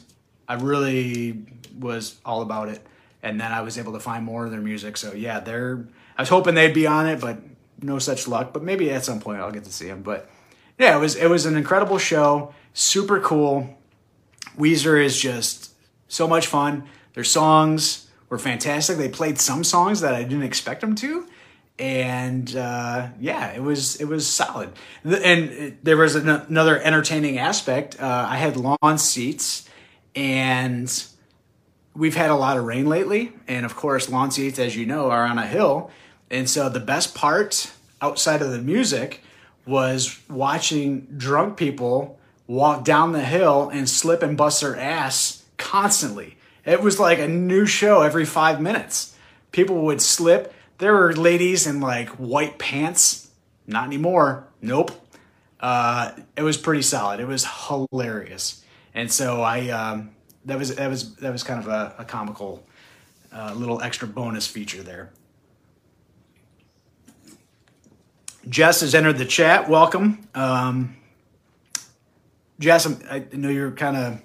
[0.47, 1.45] I really
[1.78, 2.86] was all about it
[3.24, 6.22] and then I was able to find more of their music so yeah they're I
[6.22, 7.38] was hoping they'd be on it, but
[7.82, 8.54] no such luck.
[8.54, 10.02] But maybe at some point I'll get to see them.
[10.02, 10.30] But
[10.78, 13.78] yeah, it was it was an incredible show, super cool.
[14.58, 15.72] Weezer is just
[16.08, 16.88] so much fun.
[17.14, 18.98] Their songs were fantastic.
[18.98, 21.28] They played some songs that I didn't expect them to,
[21.80, 24.70] and uh, yeah, it was it was solid.
[25.04, 28.00] And there was an, another entertaining aspect.
[28.00, 29.68] Uh, I had lawn seats,
[30.16, 31.06] and
[31.95, 35.12] we've had a lot of rain lately, and of course, lawn seats, as you know,
[35.12, 35.91] are on a hill,
[36.29, 39.21] and so the best part outside of the music
[39.65, 46.38] was watching drunk people walk down the hill and slip and bust their ass constantly.
[46.65, 49.15] It was like a new show every five minutes.
[49.51, 50.53] People would slip.
[50.77, 53.29] There were ladies in like white pants.
[53.67, 54.47] Not anymore.
[54.62, 54.91] Nope.
[55.60, 57.19] Uh, it was pretty solid.
[57.19, 58.63] It was hilarious.
[58.93, 60.12] And so I um,
[60.45, 62.63] that was that was that was kind of a, a comical
[63.32, 65.12] uh, little extra bonus feature there.
[68.47, 69.69] Jess has entered the chat.
[69.69, 70.27] Welcome.
[70.36, 70.97] Um,
[72.60, 74.21] Jess, I know you're kind of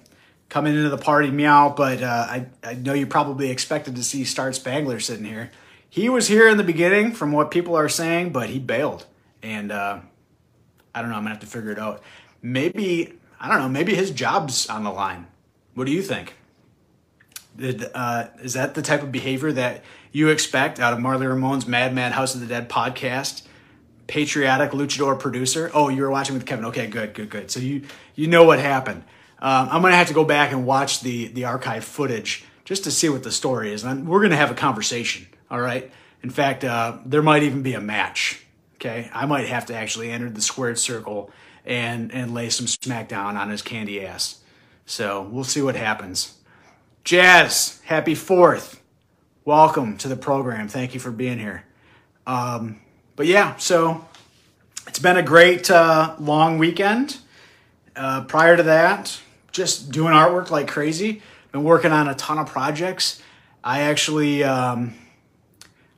[0.49, 4.25] coming into the party meow, but uh, I, I know you probably expected to see
[4.25, 5.51] Starred Spangler sitting here.
[5.89, 9.05] He was here in the beginning from what people are saying, but he bailed.
[9.41, 9.99] And uh,
[10.93, 12.01] I don't know, I'm to have to figure it out.
[12.41, 15.27] Maybe, I don't know, maybe his job's on the line.
[15.79, 16.33] What do you think?
[17.55, 21.67] Did, uh, is that the type of behavior that you expect out of Marly Ramone's
[21.67, 23.43] Mad Mad House of the Dead podcast?
[24.05, 25.71] Patriotic luchador producer.
[25.73, 26.65] Oh, you were watching with Kevin.
[26.65, 27.49] Okay, good, good, good.
[27.49, 29.05] So you you know what happened.
[29.41, 32.91] Um, I'm gonna have to go back and watch the the archive footage just to
[32.91, 35.27] see what the story is, and we're gonna have a conversation.
[35.49, 35.89] All right.
[36.21, 38.43] In fact, uh, there might even be a match.
[38.75, 41.31] Okay, I might have to actually enter the squared circle
[41.65, 44.38] and and lay some smackdown on his candy ass.
[44.89, 46.35] So we'll see what happens.
[47.03, 48.81] Jazz, happy Fourth.
[49.45, 50.67] Welcome to the program.
[50.67, 51.63] Thank you for being here.
[52.25, 52.81] Um,
[53.15, 54.03] but yeah, so
[54.87, 57.19] it's been a great uh, long weekend.
[57.95, 59.21] Uh, prior to that,
[59.51, 61.21] just doing artwork like crazy.
[61.51, 63.21] Been working on a ton of projects.
[63.63, 64.95] I actually um,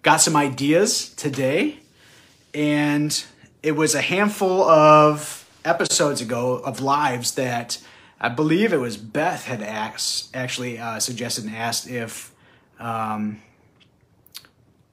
[0.01, 1.79] got some ideas today,
[2.53, 3.23] and
[3.63, 7.77] it was a handful of episodes ago of lives that
[8.23, 12.31] I believe it was Beth had asked, actually uh, suggested and asked if
[12.79, 13.41] um,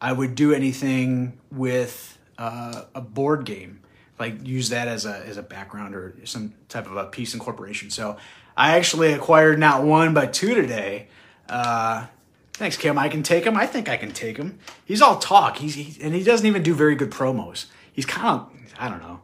[0.01, 3.81] I would do anything with uh, a board game,
[4.19, 7.91] like use that as a as a background or some type of a piece incorporation.
[7.91, 8.17] So
[8.57, 11.09] I actually acquired not one but two today.
[11.51, 12.07] Uh,
[12.55, 12.97] thanks, Kim.
[12.97, 13.59] I can take him.
[13.59, 14.59] I think I can take him.
[14.87, 15.59] He's all talk.
[15.59, 17.67] He's he, and he doesn't even do very good promos.
[17.93, 19.21] He's kind of I don't know.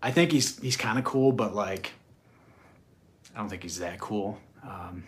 [0.00, 1.94] I think he's he's kind of cool, but like
[3.40, 4.38] don't think he's that cool.
[4.62, 5.04] Um,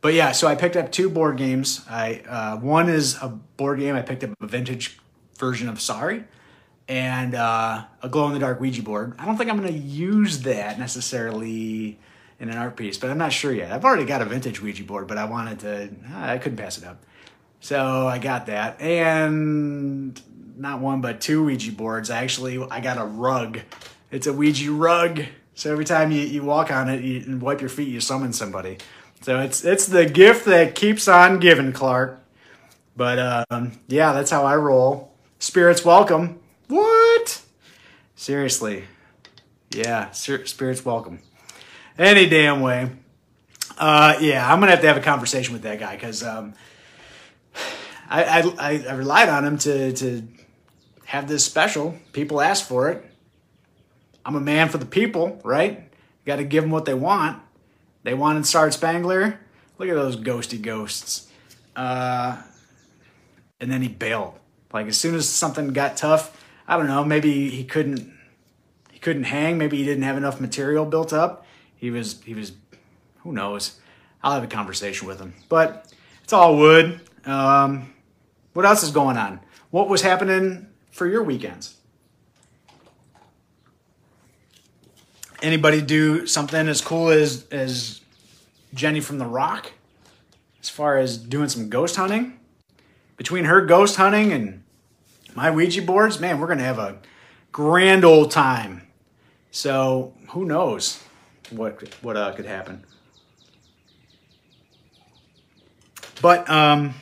[0.00, 1.84] but yeah, so I picked up two board games.
[1.88, 3.94] I uh, one is a board game.
[3.94, 4.98] I picked up a vintage
[5.38, 6.24] version of Sorry
[6.90, 9.14] and uh, a glow in the dark Ouija board.
[9.18, 11.98] I don't think I'm going to use that necessarily
[12.40, 13.70] in an art piece, but I'm not sure yet.
[13.70, 16.84] I've already got a vintage Ouija board, but I wanted to, I couldn't pass it
[16.84, 17.04] up.
[17.60, 18.80] So I got that.
[18.80, 20.20] And
[20.56, 22.10] not one, but two Ouija boards.
[22.10, 23.60] Actually, I got a rug.
[24.10, 25.22] It's a Ouija rug.
[25.54, 28.32] So every time you, you walk on it you, and wipe your feet, you summon
[28.32, 28.78] somebody.
[29.22, 32.22] So it's it's the gift that keeps on giving, Clark.
[32.96, 35.14] But um, yeah, that's how I roll.
[35.38, 36.40] Spirits welcome.
[36.68, 37.42] What?
[38.14, 38.84] Seriously.
[39.70, 41.20] Yeah, spirits welcome.
[41.98, 42.90] Any damn way.
[43.78, 46.54] Uh, yeah, I'm gonna have to have a conversation with that guy because um,
[48.08, 50.22] I, I, I relied on him to to
[51.06, 51.96] have this special.
[52.12, 53.09] People asked for it.
[54.30, 55.90] I'm a man for the people, right?
[56.24, 57.42] Got to give them what they want.
[58.04, 59.40] They wanted Star Spangler.
[59.76, 61.28] Look at those ghosty ghosts.
[61.74, 62.40] Uh,
[63.60, 64.38] and then he bailed.
[64.72, 68.16] Like as soon as something got tough, I don't know, maybe he couldn't
[68.92, 71.44] he couldn't hang, maybe he didn't have enough material built up.
[71.74, 72.52] He was he was
[73.24, 73.80] who knows.
[74.22, 75.34] I'll have a conversation with him.
[75.48, 77.00] But it's all wood.
[77.26, 77.92] Um,
[78.52, 79.40] what else is going on?
[79.70, 81.79] What was happening for your weekends?
[85.42, 88.00] Anybody do something as cool as as
[88.74, 89.72] Jenny from the Rock?
[90.62, 92.38] As far as doing some ghost hunting?
[93.16, 94.62] Between her ghost hunting and
[95.34, 96.98] my Ouija boards, man, we're gonna have a
[97.52, 98.86] grand old time.
[99.50, 101.02] So who knows
[101.50, 102.84] what what uh, could happen?
[106.20, 106.94] But um,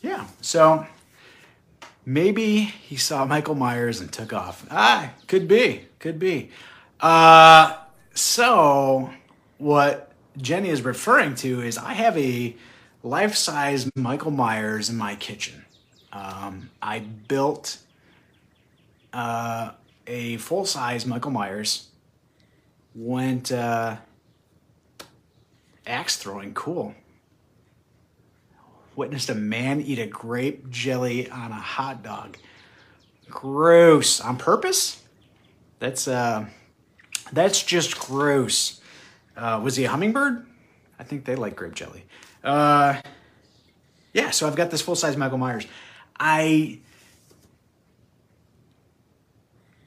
[0.00, 0.26] yeah.
[0.40, 0.86] So
[2.06, 4.66] maybe he saw Michael Myers and took off.
[4.70, 6.50] Ah, could be, could be.
[7.00, 7.78] Uh,
[8.12, 9.10] so
[9.56, 12.54] what Jenny is referring to is I have a
[13.02, 15.64] life-size Michael Myers in my kitchen.
[16.12, 17.78] Um, I built
[19.12, 19.70] uh,
[20.06, 21.88] a full size Michael Myers
[22.94, 23.96] went uh,
[25.86, 26.52] axe throwing.
[26.52, 26.94] Cool.
[28.94, 32.36] Witnessed a man eat a grape jelly on a hot dog.
[33.30, 34.20] Gross.
[34.20, 35.01] On purpose?
[35.82, 36.46] That's uh
[37.32, 38.80] that's just gross.
[39.36, 40.46] Uh, was he a hummingbird?
[40.96, 42.04] I think they like grape jelly.
[42.44, 43.00] Uh,
[44.12, 45.66] yeah, so I've got this full size Michael Myers.
[46.20, 46.78] I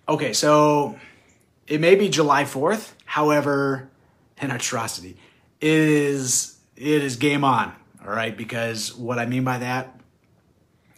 [0.09, 0.99] okay, so
[1.65, 2.93] it may be July Fourth.
[3.05, 3.89] However,
[4.37, 5.15] an atrocity.
[5.61, 7.73] It is it is game on.
[8.05, 9.97] All right, because what I mean by that,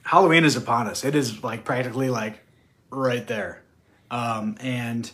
[0.02, 1.06] Halloween is upon us.
[1.06, 2.40] It is like practically like
[2.90, 3.62] right there.
[4.10, 5.10] Um, and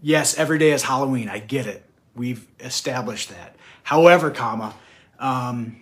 [0.00, 1.28] yes, every day is Halloween.
[1.28, 1.84] I get it.
[2.14, 3.56] We've established that.
[3.84, 4.74] However, comma,
[5.18, 5.76] um,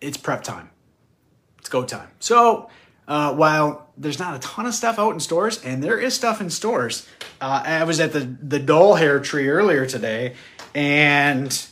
[0.00, 0.70] it's prep time.
[1.58, 2.08] It's go time.
[2.18, 2.68] So
[3.08, 6.40] uh, while there's not a ton of stuff out in stores, and there is stuff
[6.40, 7.06] in stores,
[7.40, 10.34] uh, I was at the the Dollar Tree earlier today,
[10.74, 11.66] and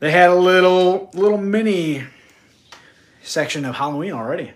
[0.00, 2.04] they had a little little mini
[3.22, 4.52] section of Halloween already.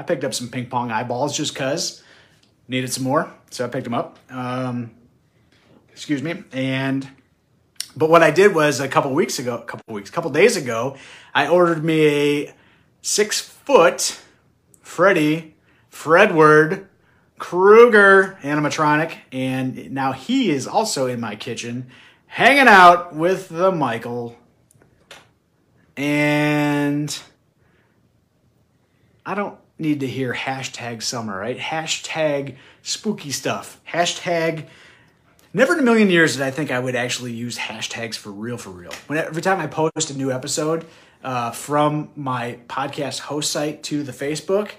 [0.00, 2.02] I picked up some ping pong eyeballs just cause
[2.68, 4.18] needed some more, so I picked them up.
[4.30, 4.92] Um,
[5.90, 7.06] excuse me, and
[7.94, 10.56] but what I did was a couple weeks ago, a couple weeks, a couple days
[10.56, 10.96] ago,
[11.34, 12.54] I ordered me a
[13.02, 14.18] six foot
[14.80, 15.54] Freddy
[15.92, 16.86] Fredward
[17.38, 21.90] Krueger animatronic, and now he is also in my kitchen,
[22.26, 24.38] hanging out with the Michael.
[25.94, 27.14] And
[29.26, 31.58] I don't need to hear hashtag summer, right?
[31.58, 33.80] Hashtag spooky stuff.
[33.88, 34.66] Hashtag
[35.52, 38.56] never in a million years did I think I would actually use hashtags for real,
[38.56, 38.92] for real.
[39.06, 40.86] When every time I post a new episode
[41.24, 44.72] uh, from my podcast host site to the Facebook,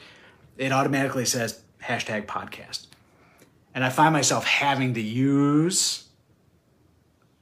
[0.57, 2.87] it automatically says hashtag podcast.
[3.73, 6.07] And I find myself having to use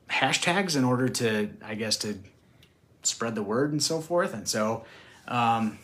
[0.09, 2.19] hashtags in order to, I guess, to
[3.03, 4.33] spread the word and so forth.
[4.33, 4.85] And so,
[5.27, 5.79] um,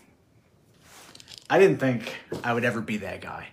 [1.50, 3.48] I didn't think I would ever be that guy.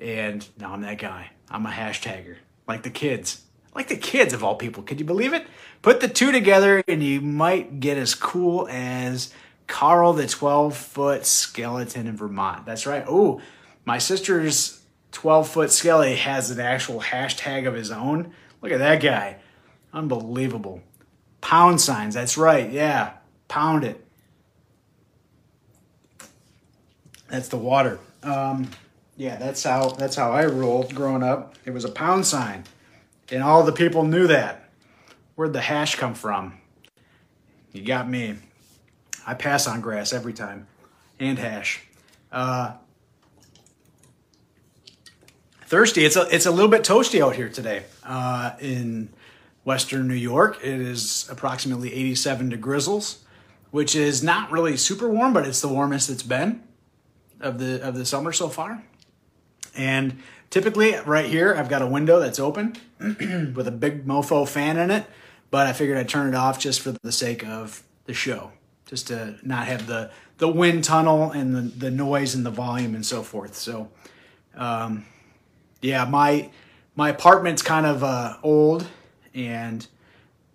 [0.00, 1.30] And now I'm that guy.
[1.50, 2.36] I'm a hashtagger.
[2.66, 3.42] Like the kids.
[3.74, 4.82] Like the kids of all people.
[4.82, 5.46] Could you believe it?
[5.80, 9.32] Put the two together and you might get as cool as
[9.66, 12.66] Carl the 12 foot skeleton in Vermont.
[12.66, 13.04] That's right.
[13.08, 13.40] Oh,
[13.84, 18.34] my sister's 12 foot skelly has an actual hashtag of his own.
[18.60, 19.38] Look at that guy.
[19.92, 20.82] Unbelievable.
[21.40, 22.14] Pound signs.
[22.14, 22.70] That's right.
[22.70, 23.14] Yeah.
[23.48, 24.04] Pound it.
[27.32, 27.98] That's the water.
[28.22, 28.68] Um,
[29.16, 31.54] yeah, that's how that's how I rolled growing up.
[31.64, 32.64] It was a pound sign,
[33.30, 34.68] and all the people knew that.
[35.34, 36.58] Where'd the hash come from?
[37.72, 38.36] You got me.
[39.26, 40.66] I pass on grass every time,
[41.18, 41.80] and hash.
[42.30, 42.74] Uh,
[45.62, 46.04] thirsty.
[46.04, 49.08] It's a it's a little bit toasty out here today uh, in
[49.64, 50.58] Western New York.
[50.62, 53.24] It is approximately 87 degrees,
[53.70, 56.62] which is not really super warm, but it's the warmest it's been
[57.42, 58.82] of the of the summer so far.
[59.74, 60.18] And
[60.50, 64.90] typically right here I've got a window that's open with a big mofo fan in
[64.90, 65.06] it,
[65.50, 68.52] but I figured I'd turn it off just for the sake of the show,
[68.86, 72.94] just to not have the the wind tunnel and the, the noise and the volume
[72.94, 73.54] and so forth.
[73.54, 73.90] So
[74.54, 75.06] um,
[75.80, 76.50] yeah, my
[76.94, 78.86] my apartment's kind of uh, old
[79.34, 79.86] and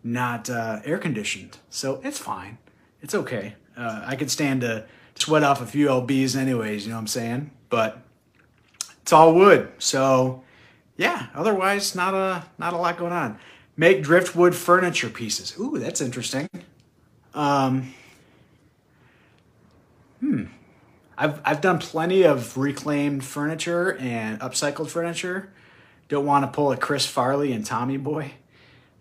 [0.04, 2.58] not uh, air conditioned, so it's fine.
[3.02, 3.56] It's okay.
[3.76, 4.86] Uh, I could stand to
[5.20, 6.86] sweat off a few lbs anyways.
[6.86, 7.52] You know what I'm saying?
[7.70, 8.02] But
[9.02, 10.44] it's all wood, so
[10.98, 11.28] yeah.
[11.34, 13.40] Otherwise, not a not a lot going on.
[13.76, 15.56] Make driftwood furniture pieces.
[15.60, 16.50] Ooh, that's interesting.
[17.34, 17.94] Um,
[20.20, 20.46] hmm.
[21.18, 25.52] I've I've done plenty of reclaimed furniture and upcycled furniture.
[26.10, 28.32] Don't want to pull a Chris Farley and Tommy Boy.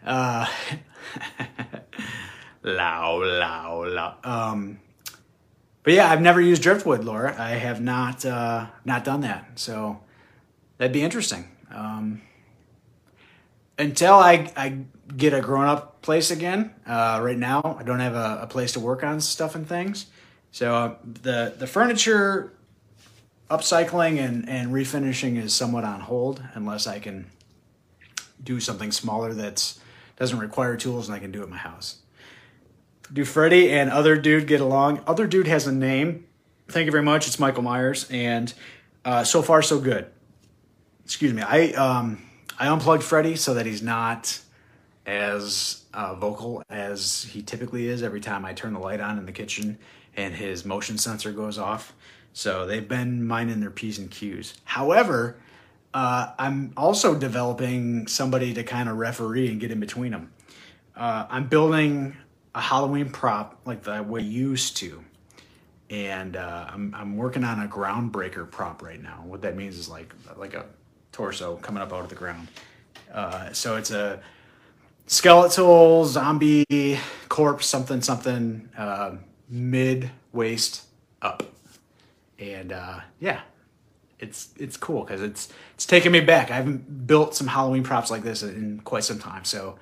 [0.04, 0.46] Uh,
[2.62, 4.14] low, low, low.
[4.24, 4.78] Um,
[5.86, 7.40] but yeah, I've never used driftwood, Laura.
[7.40, 10.00] I have not uh, not done that, so
[10.78, 11.48] that'd be interesting.
[11.72, 12.22] Um,
[13.78, 14.78] until I, I
[15.16, 16.74] get a grown up place again.
[16.88, 20.06] Uh, right now, I don't have a, a, place to work on stuff and things.
[20.50, 22.52] So uh, the the furniture
[23.48, 27.30] upcycling and, and refinishing is somewhat on hold unless I can
[28.42, 29.78] do something smaller that's
[30.16, 31.98] doesn't require tools and I can do it in my house.
[33.12, 35.02] Do Freddy and other dude get along?
[35.06, 36.26] Other dude has a name.
[36.68, 37.26] Thank you very much.
[37.26, 38.52] It's Michael Myers, and
[39.04, 40.06] uh, so far so good.
[41.04, 41.42] Excuse me.
[41.42, 42.22] I um,
[42.58, 44.40] I unplugged Freddy so that he's not
[45.06, 49.26] as uh, vocal as he typically is every time I turn the light on in
[49.26, 49.78] the kitchen
[50.16, 51.92] and his motion sensor goes off.
[52.32, 54.54] So they've been minding their p's and q's.
[54.64, 55.36] However,
[55.94, 60.32] uh, I'm also developing somebody to kind of referee and get in between them.
[60.96, 62.16] Uh, I'm building
[62.56, 65.04] a Halloween prop like the way I used to,
[65.90, 69.22] and uh, I'm I'm working on a groundbreaker prop right now.
[69.26, 70.64] What that means is like like a
[71.12, 72.48] torso coming up out of the ground.
[73.12, 74.20] Uh, so it's a
[75.06, 76.98] skeletal zombie
[77.28, 79.16] corpse, something something uh,
[79.50, 80.84] mid waist
[81.20, 81.42] up,
[82.38, 83.42] and uh, yeah,
[84.18, 86.50] it's it's cool because it's it's taking me back.
[86.50, 89.78] I haven't built some Halloween props like this in quite some time, so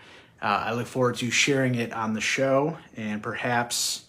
[0.48, 4.04] I look forward to sharing it on the show and perhaps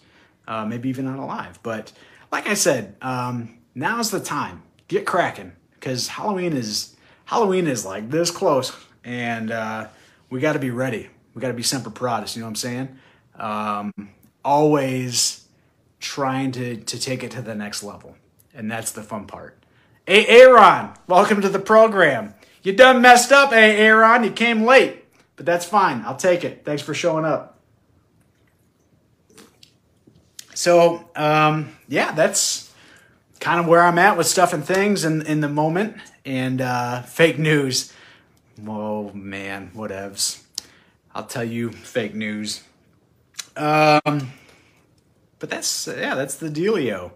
[0.46, 1.62] uh, maybe even on a live.
[1.62, 1.92] But
[2.30, 4.62] like I said, um, now's the time.
[4.88, 8.72] Get cracking because Halloween is Halloween is like this close,
[9.04, 9.88] and uh,
[10.30, 11.08] we got to be ready.
[11.34, 12.36] We got to be semper paratus.
[12.36, 12.98] You know what I'm saying?
[13.34, 14.10] Um,
[14.44, 15.46] always
[15.98, 18.16] trying to to take it to the next level,
[18.54, 19.58] and that's the fun part.
[20.06, 22.34] Hey, Aaron, welcome to the program.
[22.62, 24.22] You done messed up, hey, Aaron.
[24.22, 25.05] You came late,
[25.36, 26.02] but that's fine.
[26.04, 26.64] I'll take it.
[26.64, 27.60] Thanks for showing up.
[30.54, 32.72] So, um, yeah, that's
[33.40, 35.98] kind of where I'm at with stuff and things in, in the moment.
[36.24, 37.92] And uh, fake news.
[38.58, 40.42] Whoa, man, whatevs.
[41.14, 42.62] I'll tell you fake news.
[43.54, 44.32] Um,
[45.38, 47.12] but that's, yeah, that's the dealio.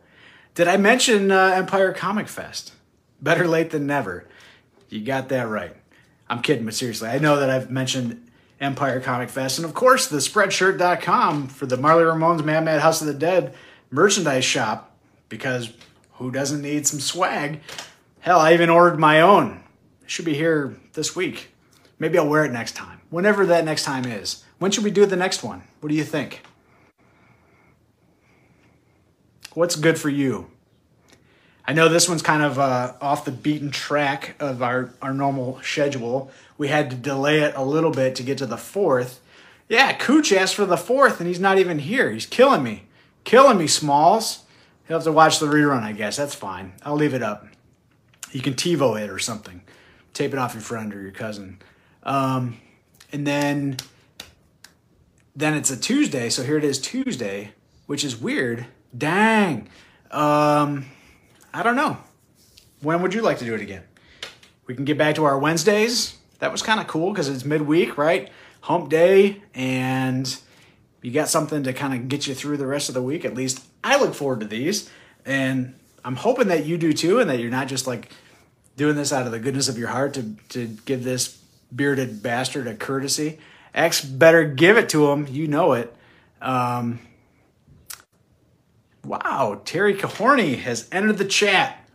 [0.55, 2.73] Did I mention uh, Empire Comic Fest?
[3.23, 4.27] Better late than never.
[4.91, 5.77] You got that right.
[6.31, 8.24] I'm kidding, but seriously, I know that I've mentioned
[8.61, 13.01] Empire Comic Fest, and of course, the Spreadshirt.com for the Marly Ramones Mad Mad House
[13.01, 13.53] of the Dead
[13.91, 14.97] merchandise shop,
[15.28, 15.72] because
[16.12, 17.61] who doesn't need some swag?
[18.20, 19.64] Hell, I even ordered my own.
[20.03, 21.49] It should be here this week.
[21.99, 24.45] Maybe I'll wear it next time, whenever that next time is.
[24.61, 25.64] When should we do the next one?
[25.81, 26.43] What do you think?
[29.55, 30.49] What's good for you?
[31.71, 35.61] I know this one's kind of uh, off the beaten track of our, our normal
[35.62, 36.33] schedule.
[36.59, 39.21] We had to delay it a little bit to get to the fourth.
[39.68, 42.11] Yeah, Cooch asked for the fourth, and he's not even here.
[42.11, 42.87] He's killing me.
[43.23, 44.43] Killing me, Smalls.
[44.89, 46.16] He'll have to watch the rerun, I guess.
[46.16, 46.73] That's fine.
[46.83, 47.47] I'll leave it up.
[48.33, 49.62] You can TiVo it or something.
[50.12, 51.61] Tape it off your friend or your cousin.
[52.03, 52.57] Um,
[53.12, 53.77] and then,
[55.37, 57.53] then it's a Tuesday, so here it is Tuesday,
[57.87, 58.66] which is weird.
[58.99, 59.68] Dang.
[60.11, 60.87] Um,
[61.53, 61.99] I don't know.
[62.81, 63.83] When would you like to do it again?
[64.67, 66.17] We can get back to our Wednesdays.
[66.39, 68.31] That was kind of cool because it's midweek, right?
[68.63, 70.39] Hump day, and
[71.03, 73.25] you got something to kind of get you through the rest of the week.
[73.25, 74.89] At least I look forward to these,
[75.27, 75.75] and
[76.05, 78.11] I'm hoping that you do too, and that you're not just like
[78.77, 81.43] doing this out of the goodness of your heart to to give this
[81.75, 83.39] bearded bastard a courtesy.
[83.75, 85.27] X better give it to him.
[85.29, 85.95] You know it.
[86.41, 87.01] Um,
[89.05, 91.89] Wow, Terry Cahorny has entered the chat.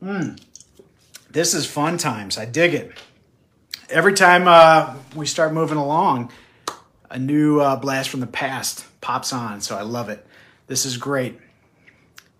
[0.00, 0.34] Hmm.
[1.30, 2.38] This is fun times.
[2.38, 2.92] I dig it.
[3.88, 6.30] Every time uh, we start moving along,
[7.10, 9.60] a new uh, blast from the past pops on.
[9.60, 10.26] So I love it.
[10.66, 11.38] This is great.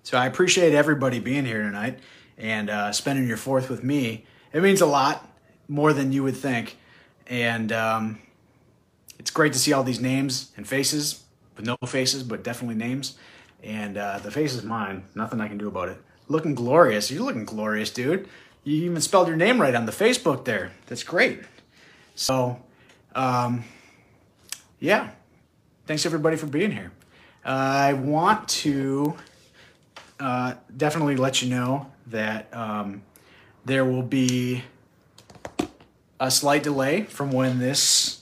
[0.02, 1.98] So I appreciate everybody being here tonight
[2.38, 4.24] and uh, spending your fourth with me.
[4.52, 5.28] It means a lot
[5.68, 6.76] more than you would think.
[7.26, 8.18] And um,
[9.18, 11.21] it's great to see all these names and faces
[11.58, 13.16] no faces, but definitely names.
[13.62, 15.04] And uh, the face is mine.
[15.14, 15.98] Nothing I can do about it.
[16.28, 17.10] Looking glorious.
[17.10, 18.28] You're looking glorious, dude.
[18.64, 20.72] You even spelled your name right on the Facebook there.
[20.86, 21.40] That's great.
[22.14, 22.62] So,
[23.14, 23.64] um,
[24.80, 25.10] yeah.
[25.86, 26.92] Thanks everybody for being here.
[27.44, 29.14] Uh, I want to
[30.20, 33.02] uh, definitely let you know that um,
[33.64, 34.62] there will be
[36.20, 38.21] a slight delay from when this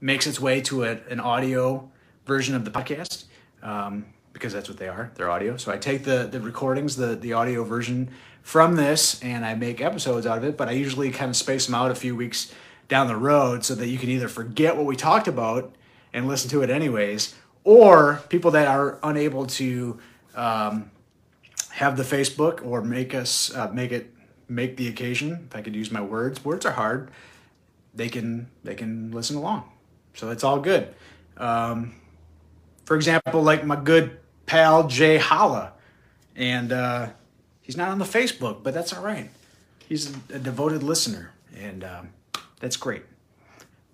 [0.00, 1.90] makes its way to a, an audio
[2.26, 3.24] version of the podcast
[3.62, 5.10] um, because that's what they are.
[5.14, 5.56] They're audio.
[5.56, 8.10] So I take the the recordings, the the audio version
[8.42, 10.56] from this, and I make episodes out of it.
[10.56, 12.52] But I usually kind of space them out a few weeks
[12.88, 15.74] down the road so that you can either forget what we talked about
[16.12, 17.34] and listen to it anyways,
[17.64, 19.98] or people that are unable to
[20.34, 20.90] um,
[21.70, 24.12] have the Facebook or make us uh, make it
[24.48, 25.46] make the occasion.
[25.50, 27.10] If I could use my words, words are hard.
[27.94, 29.70] They can they can listen along.
[30.16, 30.92] So it's all good.
[31.36, 31.94] Um,
[32.86, 35.72] for example, like my good pal Jay Holla,
[36.34, 37.10] and uh,
[37.62, 39.30] he's not on the Facebook, but that's all right.
[39.86, 42.08] He's a, a devoted listener, and um,
[42.60, 43.02] that's great.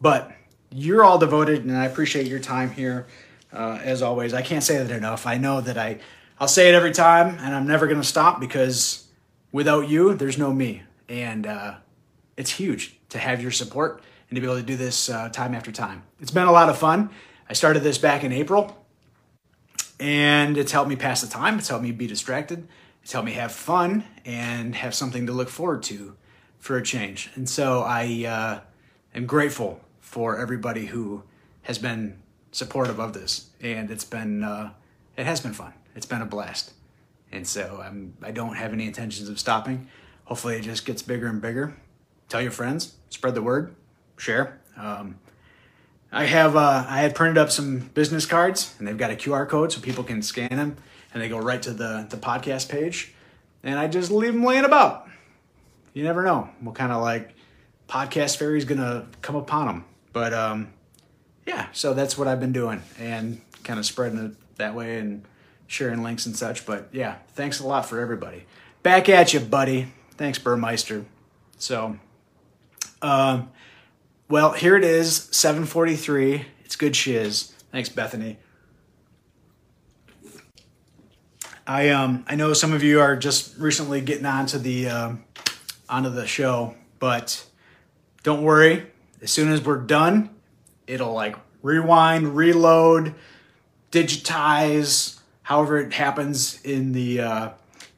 [0.01, 0.33] But
[0.70, 3.07] you're all devoted, and I appreciate your time here.
[3.53, 5.27] Uh, as always, I can't say that enough.
[5.27, 5.99] I know that I,
[6.39, 9.09] I'll say it every time, and I'm never going to stop because
[9.51, 11.75] without you, there's no me, and uh,
[12.37, 14.03] it's huge to have your support
[14.33, 16.05] and to be able to do this uh, time after time.
[16.18, 17.11] It's been a lot of fun.
[17.51, 18.83] I started this back in April,
[20.01, 21.59] and it's helped me pass the time.
[21.59, 22.66] It's helped me be distracted,
[23.03, 26.16] It's helped me have fun and have something to look forward to
[26.59, 27.28] for a change.
[27.35, 28.61] And so I uh,
[29.14, 31.24] am grateful for everybody who
[31.64, 32.18] has been
[32.53, 34.72] supportive of this, and it's been uh,
[35.14, 35.74] it has been fun.
[35.95, 36.72] It's been a blast,
[37.30, 39.89] and so I'm I don't have any intentions of stopping.
[40.24, 41.76] Hopefully, it just gets bigger and bigger.
[42.30, 43.74] Tell your friends, spread the word,
[44.23, 44.61] share.
[44.77, 45.18] Um,
[46.12, 49.49] I have uh, I had printed up some business cards, and they've got a QR
[49.49, 50.77] code so people can scan them,
[51.12, 53.12] and they go right to the the podcast page,
[53.62, 55.09] and I just leave them laying about.
[55.93, 57.35] You never know what kind of like
[57.89, 60.73] podcast fairy is gonna come upon them, but um,
[61.47, 65.25] yeah, so that's what I've been doing and kind of spreading it that way and
[65.66, 66.64] sharing links and such.
[66.64, 68.45] But yeah, thanks a lot for everybody.
[68.83, 69.93] Back at you, buddy.
[70.12, 71.05] Thanks, Burmeister.
[71.59, 71.97] So,
[73.01, 73.51] um,
[74.29, 76.47] well, here it is, 743.
[76.64, 77.53] It's good shiz.
[77.70, 78.39] Thanks, Bethany.
[81.66, 85.12] I um I know some of you are just recently getting onto the uh,
[85.89, 87.47] onto the show, but
[88.23, 88.87] don't worry.
[89.20, 90.31] As soon as we're done,
[90.87, 93.14] it'll like rewind, reload,
[93.93, 97.51] digitize, however it happens in the uh,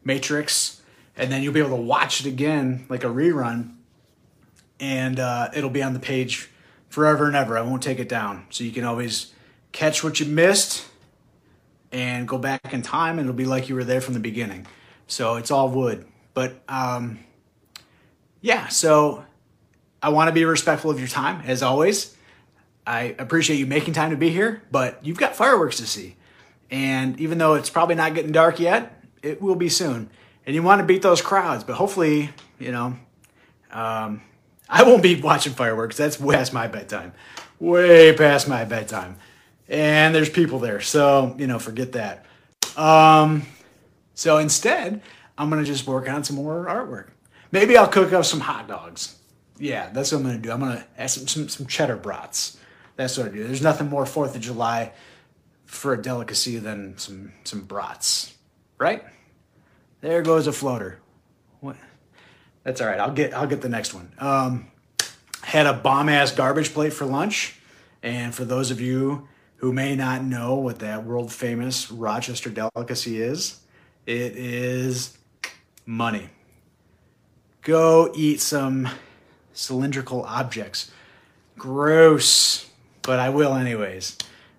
[0.05, 0.83] Matrix,
[1.17, 3.77] and then you'll be able to watch it again like a rerun,
[4.85, 6.51] and uh, it'll be on the page
[6.91, 7.57] forever and ever.
[7.57, 9.33] I won't take it down, so you can always
[9.73, 10.87] catch what you missed
[11.91, 14.67] and go back in time, and it'll be like you were there from the beginning.
[15.07, 17.19] So it's all wood, but um,
[18.43, 18.69] yeah.
[18.69, 19.25] So
[20.03, 22.15] I want to be respectful of your time as always.
[22.87, 26.17] I appreciate you making time to be here, but you've got fireworks to see.
[26.71, 30.11] And even though it's probably not getting dark yet, it will be soon.
[30.45, 32.99] And you want to beat those crowds, but hopefully, you know,
[33.71, 34.21] um,
[34.69, 35.97] I won't be watching fireworks.
[35.97, 37.13] That's past my bedtime.
[37.59, 39.17] Way past my bedtime.
[39.69, 40.81] And there's people there.
[40.81, 42.27] So, you know, forget that.
[42.77, 43.43] Um,
[44.15, 45.03] so instead,
[45.39, 47.09] I'm going to just work on some more artwork.
[47.53, 49.17] Maybe I'll cook up some hot dogs.
[49.59, 50.51] Yeah, that's what I'm going to do.
[50.51, 52.59] I'm going to add some, some, some cheddar brats.
[52.97, 53.45] That's what I do.
[53.45, 54.93] There's nothing more Fourth of July
[55.65, 58.35] for a delicacy than some some brats,
[58.79, 59.05] right?
[60.01, 61.01] There goes a floater.
[61.61, 61.77] What?
[62.65, 62.99] That's all right.
[62.99, 64.13] I'll get I'll get the next one.
[64.19, 64.67] Um,
[65.43, 67.57] had a bomb ass garbage plate for lunch,
[68.03, 73.21] and for those of you who may not know what that world famous Rochester delicacy
[73.21, 73.61] is,
[74.07, 75.17] it is
[75.87, 76.31] money.
[77.63, 78.89] Go eat some
[79.53, 80.91] cylindrical objects.
[81.57, 82.67] Gross
[83.05, 84.17] but I will anyways.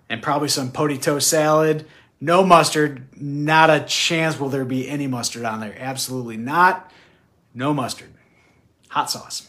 [0.08, 1.84] And probably some potito salad.
[2.20, 3.06] No mustard.
[3.20, 5.76] Not a chance will there be any mustard on there.
[5.78, 6.90] Absolutely not.
[7.56, 8.12] No mustard.
[8.90, 9.48] Hot sauce.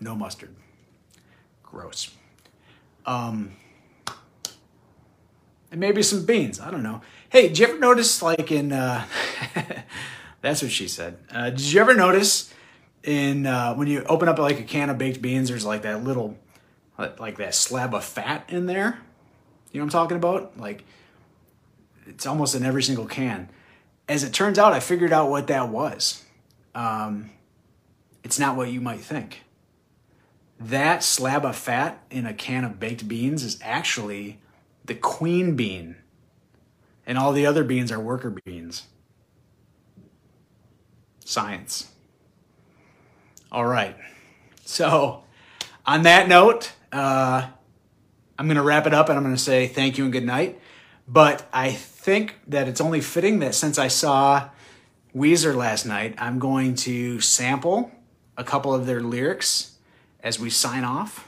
[0.00, 0.52] No mustard.
[1.62, 2.10] Gross.
[3.06, 3.52] Um,
[5.70, 6.58] and maybe some beans.
[6.58, 7.02] I don't know.
[7.28, 9.06] Hey, did you ever notice, like in, uh,
[10.40, 11.18] that's what she said.
[11.30, 12.52] Uh, did you ever notice
[13.04, 16.02] in, uh, when you open up like a can of baked beans, there's like that
[16.02, 16.36] little
[16.98, 18.98] like that slab of fat in there.
[19.70, 20.58] You know what I'm talking about?
[20.58, 20.82] Like
[22.06, 23.50] it's almost in every single can.
[24.08, 26.24] As it turns out, I figured out what that was.
[26.76, 27.30] Um,
[28.22, 29.44] it's not what you might think.
[30.60, 34.40] That slab of fat in a can of baked beans is actually
[34.84, 35.96] the queen bean,
[37.06, 38.84] and all the other beans are worker beans.
[41.24, 41.90] Science.
[43.50, 43.96] All right.
[44.64, 45.24] So,
[45.86, 47.48] on that note, uh,
[48.38, 50.26] I'm going to wrap it up and I'm going to say thank you and good
[50.26, 50.60] night.
[51.08, 54.50] But I think that it's only fitting that since I saw
[55.16, 57.90] Weezer last night, I'm going to sample
[58.36, 59.78] a couple of their lyrics
[60.20, 61.26] as we sign off.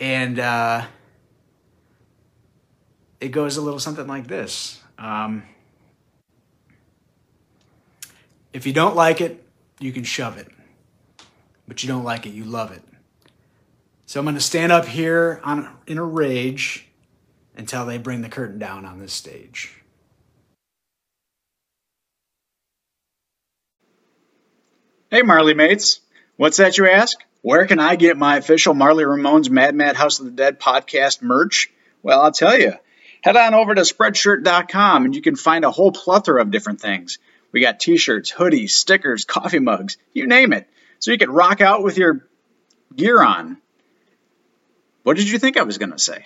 [0.00, 0.86] And uh,
[3.20, 4.80] it goes a little something like this.
[4.98, 5.44] Um,
[8.52, 9.46] if you don't like it,
[9.78, 10.48] you can shove it.
[11.68, 12.82] But you don't like it, you love it.
[14.06, 16.88] So I'm going to stand up here on, in a rage
[17.56, 19.79] until they bring the curtain down on this stage.
[25.12, 25.98] Hey, Marly mates.
[26.36, 27.18] What's that you ask?
[27.42, 31.20] Where can I get my official Marly Ramones Mad Mad House of the Dead podcast
[31.20, 31.68] merch?
[32.00, 32.74] Well, I'll tell you.
[33.20, 37.18] Head on over to spreadshirt.com and you can find a whole plethora of different things.
[37.50, 40.68] We got t shirts, hoodies, stickers, coffee mugs, you name it.
[41.00, 42.28] So you can rock out with your
[42.94, 43.56] gear on.
[45.02, 46.24] What did you think I was going to say?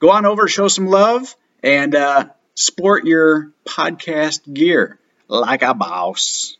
[0.00, 4.98] Go on over, show some love, and uh, sport your podcast gear
[5.28, 6.56] like a boss.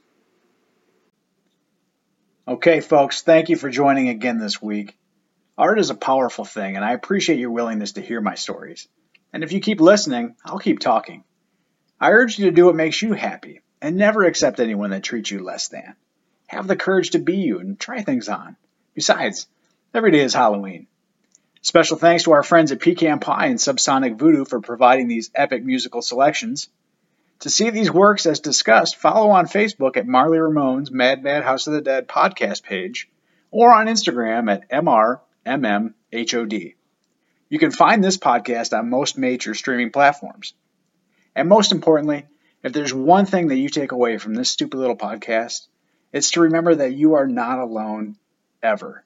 [2.47, 4.99] Okay, folks, thank you for joining again this week.
[5.57, 8.86] Art is a powerful thing, and I appreciate your willingness to hear my stories.
[9.32, 11.24] And if you keep listening, I'll keep talking.
[11.99, 15.30] I urge you to do what makes you happy and never accept anyone that treats
[15.30, 15.97] you less than.
[16.49, 18.57] Have the courage to be you and try things on.
[18.92, 19.47] Besides,
[19.95, 20.86] every day is Halloween.
[21.62, 25.64] Special thanks to our friends at Pecan Pie and Subsonic Voodoo for providing these epic
[25.64, 26.68] musical selections.
[27.45, 31.66] To see these works as discussed, follow on Facebook at Marly Ramone's Mad Mad House
[31.66, 33.07] of the Dead podcast page
[33.51, 36.74] or on Instagram at MRMMHOD.
[37.51, 40.55] You can find this podcast on most major streaming platforms.
[41.36, 42.24] And most importantly,
[42.62, 45.66] if there's one thing that you take away from this stupid little podcast,
[46.14, 48.16] it's to remember that you are not alone
[48.62, 49.05] ever.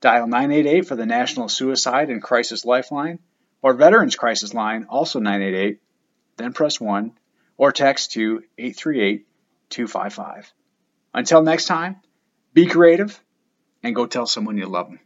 [0.00, 3.18] Dial 988 for the National Suicide and Crisis Lifeline
[3.62, 5.80] or Veterans Crisis Line, also 988,
[6.36, 7.14] then press 1
[7.56, 9.26] or text to 838
[9.70, 10.52] 255.
[11.12, 11.96] Until next time,
[12.52, 13.20] be creative
[13.82, 15.00] and go tell someone you love them.